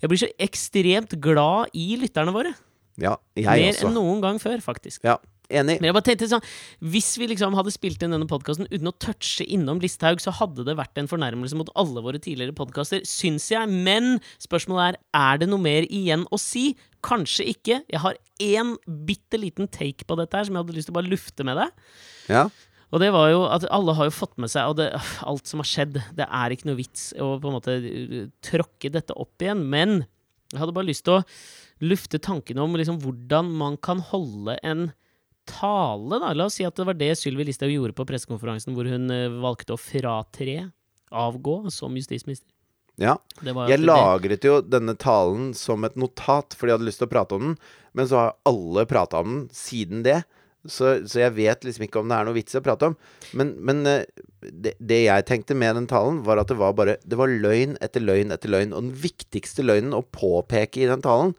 [0.00, 2.54] jeg blir så ekstremt glad i lytterne våre.
[3.00, 3.88] Ja, jeg Mer også.
[3.88, 5.04] enn noen gang før, faktisk.
[5.06, 5.16] Ja,
[5.48, 5.78] enig.
[5.80, 6.44] Men jeg bare tenkte sånn
[6.92, 10.66] Hvis vi liksom hadde spilt inn denne podkasten uten å touche innom Listhaug, så hadde
[10.68, 13.68] det vært en fornærmelse mot alle våre tidligere podkaster, syns jeg.
[13.70, 16.74] Men spørsmålet er er det noe mer igjen å si.
[17.06, 17.80] Kanskje ikke.
[17.88, 18.74] Jeg har én
[19.08, 21.56] bitte liten take på dette her som jeg hadde lyst til å bare lufte med
[21.60, 21.86] deg.
[22.28, 22.48] Ja.
[22.90, 24.88] Og det var jo at alle har jo fått med seg og det,
[25.30, 25.98] alt som har skjedd.
[26.18, 29.62] Det er ikke noe vits å på en måte uh, tråkke dette opp igjen.
[29.70, 30.02] Men
[30.50, 31.24] jeg hadde bare lyst til å
[31.86, 34.90] lufte tanken om liksom hvordan man kan holde en
[35.48, 36.18] tale.
[36.18, 36.32] Da.
[36.34, 39.40] La oss si at det var det Sylvi Listhaug gjorde på pressekonferansen hvor hun uh,
[39.42, 40.70] valgte å fratre,
[41.10, 42.50] avgå, som justisminister.
[43.00, 43.16] ja.
[43.70, 47.38] Jeg lagret jo denne talen som et notat fordi jeg hadde lyst til å prate
[47.38, 47.56] om den,
[47.96, 50.20] men så har alle prata om den siden det.
[50.68, 52.96] Så, så jeg vet liksom ikke om det er noe vits i å prate om.
[53.38, 54.04] Men, men eh,
[54.40, 57.78] det, det jeg tenkte med den talen, var at det var bare Det var løgn
[57.80, 58.74] etter løgn etter løgn.
[58.76, 61.34] Og den viktigste løgnen å påpeke i den talen,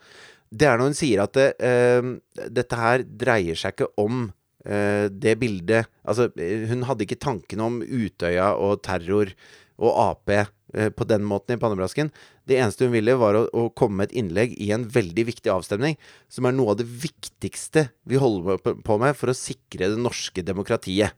[0.51, 4.25] det er når hun sier at det, uh, dette her dreier seg ikke om
[4.67, 9.31] uh, det bildet Altså, eh, hun hadde ikke tanken om Utøya og terror
[9.79, 12.11] og Ap uh, på den måten i pannebrasken.
[12.51, 15.51] Det eneste hun ville, var å, å komme med et innlegg i en veldig viktig
[15.53, 15.95] avstemning,
[16.31, 20.43] som er noe av det viktigste vi holder på- med for å sikre det norske
[20.43, 21.15] demokratiet.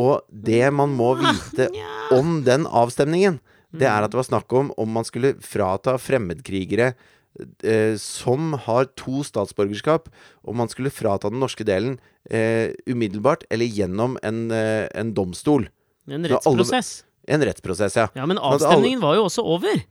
[0.00, 1.66] Og det man må vite
[2.18, 3.40] om den avstemningen,
[3.72, 6.90] det er at det var snakk om om man skulle frata fremmedkrigere
[7.64, 10.10] eh, som har to statsborgerskap,
[10.44, 11.96] om man skulle frata den norske delen
[12.28, 15.70] eh, umiddelbart eller gjennom en, eh, en domstol.
[16.10, 16.92] En rettsprosess.
[17.00, 17.08] alle-.
[17.32, 18.08] En rettsprosess, ja.
[18.18, 19.84] Ja, men alle- avstemningen var jo også over.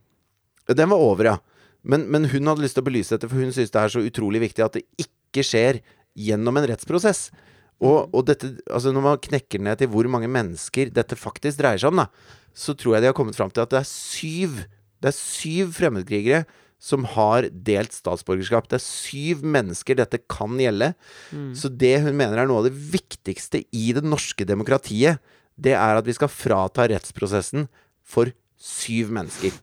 [0.69, 1.37] Den var over, ja.
[1.81, 4.03] Men, men hun hadde lyst til å belyse dette, for hun synes det er så
[4.05, 5.81] utrolig viktig at det ikke skjer
[6.17, 7.29] gjennom en rettsprosess.
[7.81, 11.81] Og, og dette, altså når man knekker ned til hvor mange mennesker dette faktisk dreier
[11.81, 12.09] seg om, da,
[12.53, 14.57] så tror jeg de har kommet fram til at det er syv
[15.01, 16.43] Det er syv fremmedkrigere
[16.81, 18.67] som har delt statsborgerskap.
[18.69, 20.91] Det er syv mennesker dette kan gjelde.
[21.57, 25.21] Så det hun mener er noe av det viktigste i det norske demokratiet,
[25.61, 27.67] det er at vi skal frata rettsprosessen
[28.01, 28.29] for
[28.61, 29.55] syv mennesker.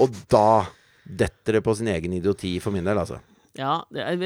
[0.00, 0.64] Og da
[1.08, 3.20] detter det på sin egen idioti for min del, altså.
[3.58, 4.20] Ja, jeg,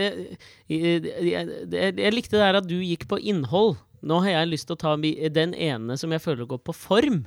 [0.68, 3.78] jeg, jeg, jeg likte det her at du gikk på innhold.
[4.02, 7.22] Nå har jeg lyst til å ta den ene som jeg føler går på form.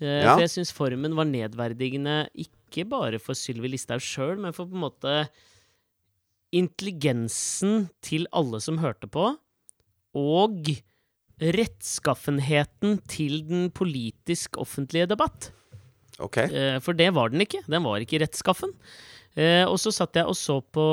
[0.00, 0.32] Eh, Ja.
[0.32, 4.78] For jeg syns formen var nedverdigende ikke bare for Sylvi Listhaug sjøl, men for på
[4.78, 5.14] en måte
[6.56, 9.28] intelligensen til alle som hørte på,
[10.18, 10.70] og
[11.40, 15.50] rettskaffenheten til den politisk offentlige debatt.
[16.20, 16.36] Ok.
[16.46, 17.62] Eh, For det var den ikke.
[17.70, 18.74] Den var ikke rettskaffen.
[19.38, 20.84] Eh, og så satt jeg og så på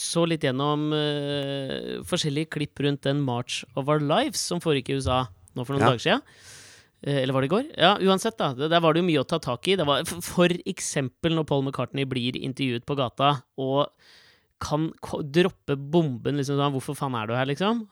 [0.00, 4.96] Så litt gjennom eh, forskjellige klipp rundt den March of Our Lives som foregikk i
[4.96, 5.90] USA nå for noen Ja.
[5.92, 6.22] dager siden.
[7.04, 7.66] Eh, eller var det i går?
[7.76, 8.54] Ja, uansett, da.
[8.56, 9.76] Der var det jo mye å ta tak i.
[9.76, 13.90] Det var For eksempel når Paul McCartney blir intervjuet på gata og
[14.64, 17.84] kan droppe bomben liksom sånn Hvorfor faen er du her, liksom?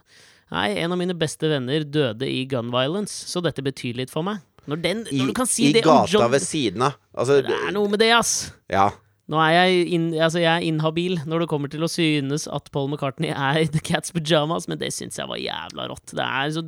[0.52, 4.22] Nei, en av mine beste venner døde i gun violence, så dette betyr litt for
[4.24, 4.40] meg.
[4.70, 6.98] Når, den, I, når du kan si i det om gata ved siden av.
[7.12, 8.52] Altså, Det er noe med det, ass!
[8.70, 8.90] ja.
[9.30, 12.66] Nå er jeg, in, altså jeg er inhabil når det kommer til å synes at
[12.74, 16.12] Paul McCartney er i The Cats Pajamas, men det syns jeg var jævla rått.
[16.18, 16.64] Det er så,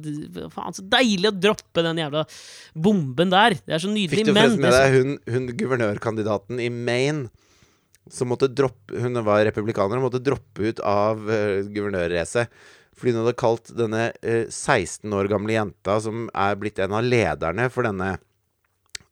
[0.54, 2.22] faen, så deilig å droppe den jævla
[2.86, 3.58] bomben der.
[3.58, 7.26] Det er så nydelig, Fikk du forresten med deg hun, hun guvernørkandidaten i Maine
[8.12, 12.52] som måtte droppe Hun var republikaner og måtte droppe ut av uh, guvernørracet.
[12.94, 17.02] Fordi hun hadde kalt denne eh, 16 år gamle jenta, som er blitt en av
[17.04, 18.12] lederne for denne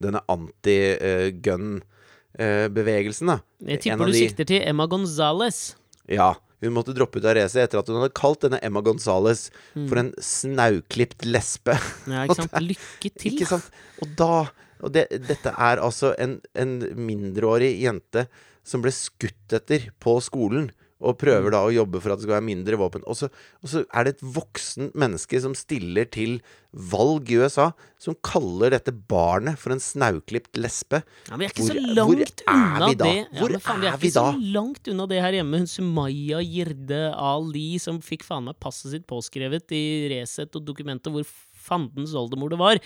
[0.03, 3.37] Denne anti-gun-bevegelsen, da.
[3.69, 5.75] Jeg tipper du de- sikter til Emma Gonzales.
[6.11, 6.33] Ja.
[6.63, 9.89] Hun måtte droppe ut av racet etter at hun hadde kalt denne Emma Gonzales Mm.
[9.89, 11.75] for en snauklipt lesbe.
[12.07, 12.53] Ja, ikke sant?
[12.63, 13.33] Lykke til.
[13.35, 13.71] Ikke sant?
[14.03, 14.47] Og da
[14.83, 18.25] Og det, dette er altså en, en mindreårig jente
[18.67, 20.73] som ble skutt etter på skolen.
[21.03, 23.03] Og prøver da å jobbe for at det skal være mindre våpen.
[23.11, 23.29] Og så,
[23.63, 26.37] og så er det et voksent menneske som stiller til
[26.73, 27.67] valg i USA,
[28.01, 31.03] som kaller dette barnet for en snauklipt lesbe.
[31.29, 33.05] Ja, vi er ikke Hvor- så hvor langt er unna vi da?
[33.05, 33.17] det.
[33.33, 35.59] Ja, Hvor men faen, vi er er vi ikke så langt unna det her hjemme.
[35.65, 39.83] Hun Sumaya Jirde Ali som fikk faen meg passet sitt påskrevet i
[40.15, 41.27] Resett og dokumentet hvor
[41.63, 42.79] fandens oldemor det var.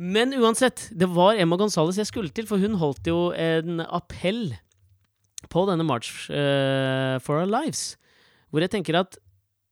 [0.00, 4.54] Men uansett, det var Emma Gonzales jeg skulle til, for hun holdt jo en appell
[5.50, 7.94] på denne March eh, for Our Lives,
[8.50, 9.18] hvor jeg tenker at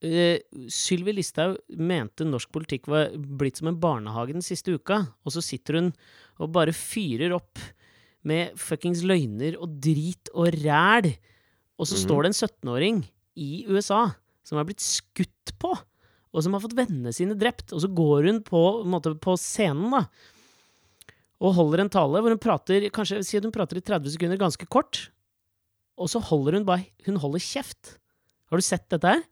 [0.04, 0.38] uh,
[0.70, 5.42] Sylvi Listhaug mente norsk politikk var blitt som en barnehage den siste uka, og så
[5.44, 5.90] sitter hun
[6.38, 7.58] og bare fyrer opp
[8.28, 11.12] med fuckings løgner og drit og ræl,
[11.78, 12.02] og så mm.
[12.04, 13.04] står det en 17-åring
[13.38, 14.08] i USA
[14.46, 15.74] som er blitt skutt på,
[16.28, 19.92] og som har fått vennene sine drept, og så går hun på, måte, på scenen,
[19.94, 20.04] da,
[21.38, 24.40] og holder en tale hvor hun prater kanskje si at hun prater i 30 sekunder,
[24.40, 25.08] ganske kort,
[25.98, 27.98] og så holder hun bare Hun holder kjeft.
[28.48, 29.26] Har du sett dette her?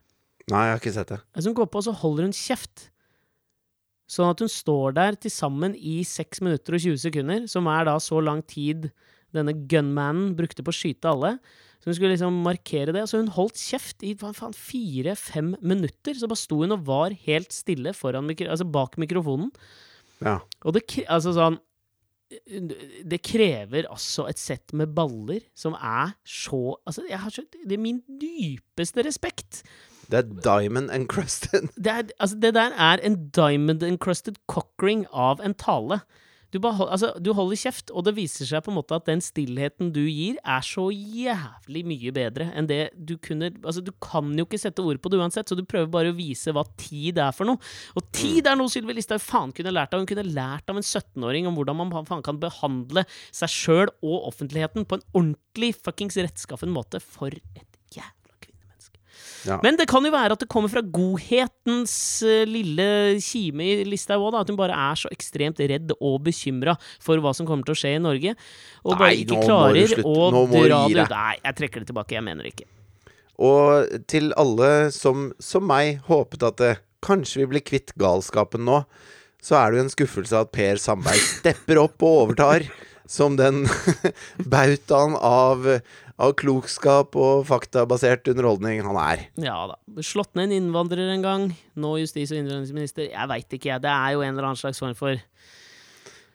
[0.51, 1.21] Nei, jeg har ikke sett det.
[1.35, 2.89] Altså hun går på, og så holder hun kjeft.
[4.11, 7.89] Sånn at hun står der til sammen i 6 minutter og 20 sekunder, som er
[7.89, 8.91] da så lang tid
[9.35, 11.33] denne gunmanen brukte på å skyte alle.
[11.83, 13.05] Så hun skulle liksom markere det.
[13.11, 16.17] Så hun holdt kjeft i fire-fem minutter.
[16.17, 17.93] Så bare sto hun og var helt stille
[18.23, 19.51] mikro altså bak mikrofonen.
[20.25, 20.41] Ja.
[20.65, 21.59] Og det, altså sånn
[23.07, 27.77] Det krever altså et sett med baller som er så Altså, jeg har så Det
[27.77, 29.63] er min dypeste respekt.
[30.11, 31.69] Det er diamond encrusted.
[31.77, 36.01] Det, er, altså, det der er en diamond encrusted cockring av en tale.
[36.55, 39.23] Du, bare, altså, du holder kjeft, og det viser seg på en måte at den
[39.25, 44.31] stillheten du gir, er så jævlig mye bedre enn det du kunne Altså, du kan
[44.37, 47.19] jo ikke sette ord på det uansett, så du prøver bare å vise hva tid
[47.23, 47.61] er for noe.
[47.99, 50.03] Og tid er noe Sylvi Listhaug faen kunne lært av.
[50.03, 54.29] Hun kunne lært av en 17-åring om hvordan man faen kan behandle seg sjøl og
[54.31, 57.03] offentligheten på en ordentlig fuckings rettskaffen måte.
[57.03, 57.76] For et.
[59.47, 59.59] Ja.
[59.65, 62.87] Men det kan jo være at det kommer fra godhetens eh, lille
[63.23, 67.35] kime i Listhaug òg, at hun bare er så ekstremt redd og bekymra for hva
[67.37, 68.37] som kommer til å skje i Norge,
[68.85, 71.15] og bare Nei, ikke klarer å dra det ut.
[71.15, 72.19] Nei, jeg trekker det tilbake.
[72.19, 72.71] Jeg mener det ikke.
[73.47, 76.75] Og til alle som, som meg håpet at det
[77.05, 78.83] kanskje vi blir kvitt galskapen nå,
[79.45, 82.67] så er det jo en skuffelse at Per Sandberg stepper opp og overtar
[83.07, 83.67] som den
[84.55, 85.69] bautaen av,
[86.19, 89.27] av klokskap og faktabasert underholdning han er.
[89.37, 89.77] Ja da.
[90.01, 91.45] Slått ned en innvandrer en gang.
[91.77, 93.11] Nå justis- og innvandringsminister.
[93.13, 93.83] Jeg veit ikke, jeg.
[93.85, 95.17] Det er jo en eller annen slags form for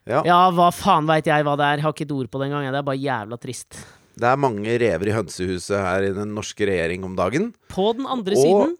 [0.07, 0.21] Ja.
[0.25, 1.75] Ja, hva faen veit jeg hva det er?
[1.77, 2.69] Jeg har ikke et ord på det engang.
[2.73, 3.81] Det er bare jævla trist.
[4.21, 7.51] Det er mange rever i hønsehuset her i den norske regjering om dagen.
[7.69, 8.77] På den andre Og- siden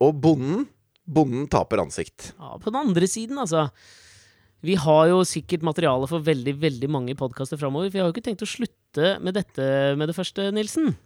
[0.00, 0.68] Og bonden
[1.10, 2.32] Bonden taper ansikt.
[2.38, 3.70] Ja, på den andre siden, altså.
[4.62, 7.90] Vi har jo sikkert materiale for veldig veldig mange podkaster framover.
[7.90, 10.96] For jeg har jo ikke tenkt å slutte med dette med det første, Nilsen.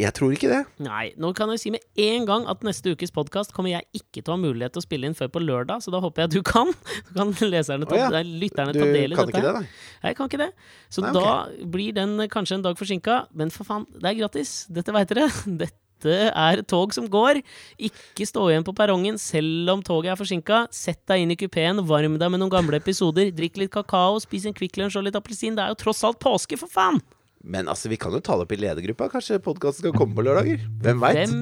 [0.00, 0.60] Jeg tror ikke det.
[0.80, 4.22] Nei, nå kan jeg si med en gang at neste ukes podkast kommer jeg ikke
[4.22, 6.30] til å ha mulighet til å spille inn før på lørdag, så da håper jeg
[6.30, 6.72] at du kan.
[7.10, 8.22] Så kan leserne ta, oh, ja.
[8.24, 9.60] lytterne Du ta del i kan ikke det, da?
[9.60, 10.08] nei.
[10.08, 10.50] Jeg kan ikke det.
[10.88, 14.54] Så Nei, da blir den kanskje en dag forsinka, men for faen, det er gratis.
[14.72, 15.28] Dette veit dere.
[15.64, 15.76] Dette
[16.08, 17.42] er tog som går.
[17.76, 20.64] Ikke stå igjen på perrongen selv om toget er forsinka.
[20.72, 24.48] Sett deg inn i kupeen, varm deg med noen gamle episoder, drikk litt kakao, spis
[24.48, 25.56] en Kvikk Lunsj og litt appelsin.
[25.58, 27.00] Det er jo tross alt påske, for faen!
[27.40, 29.08] Men altså, vi kan jo ta det opp i ledergruppa.
[29.14, 30.60] Kanskje podkasten skal komme på lørdager?
[30.84, 31.32] Hvem veit?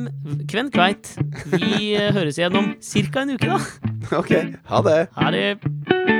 [0.52, 1.10] Hvem kveit.
[1.56, 3.24] Vi eh, høres igjen om ca.
[3.24, 3.58] en uke, da.
[4.20, 4.32] Ok,
[4.70, 5.00] ha det.
[5.18, 6.17] Ha det.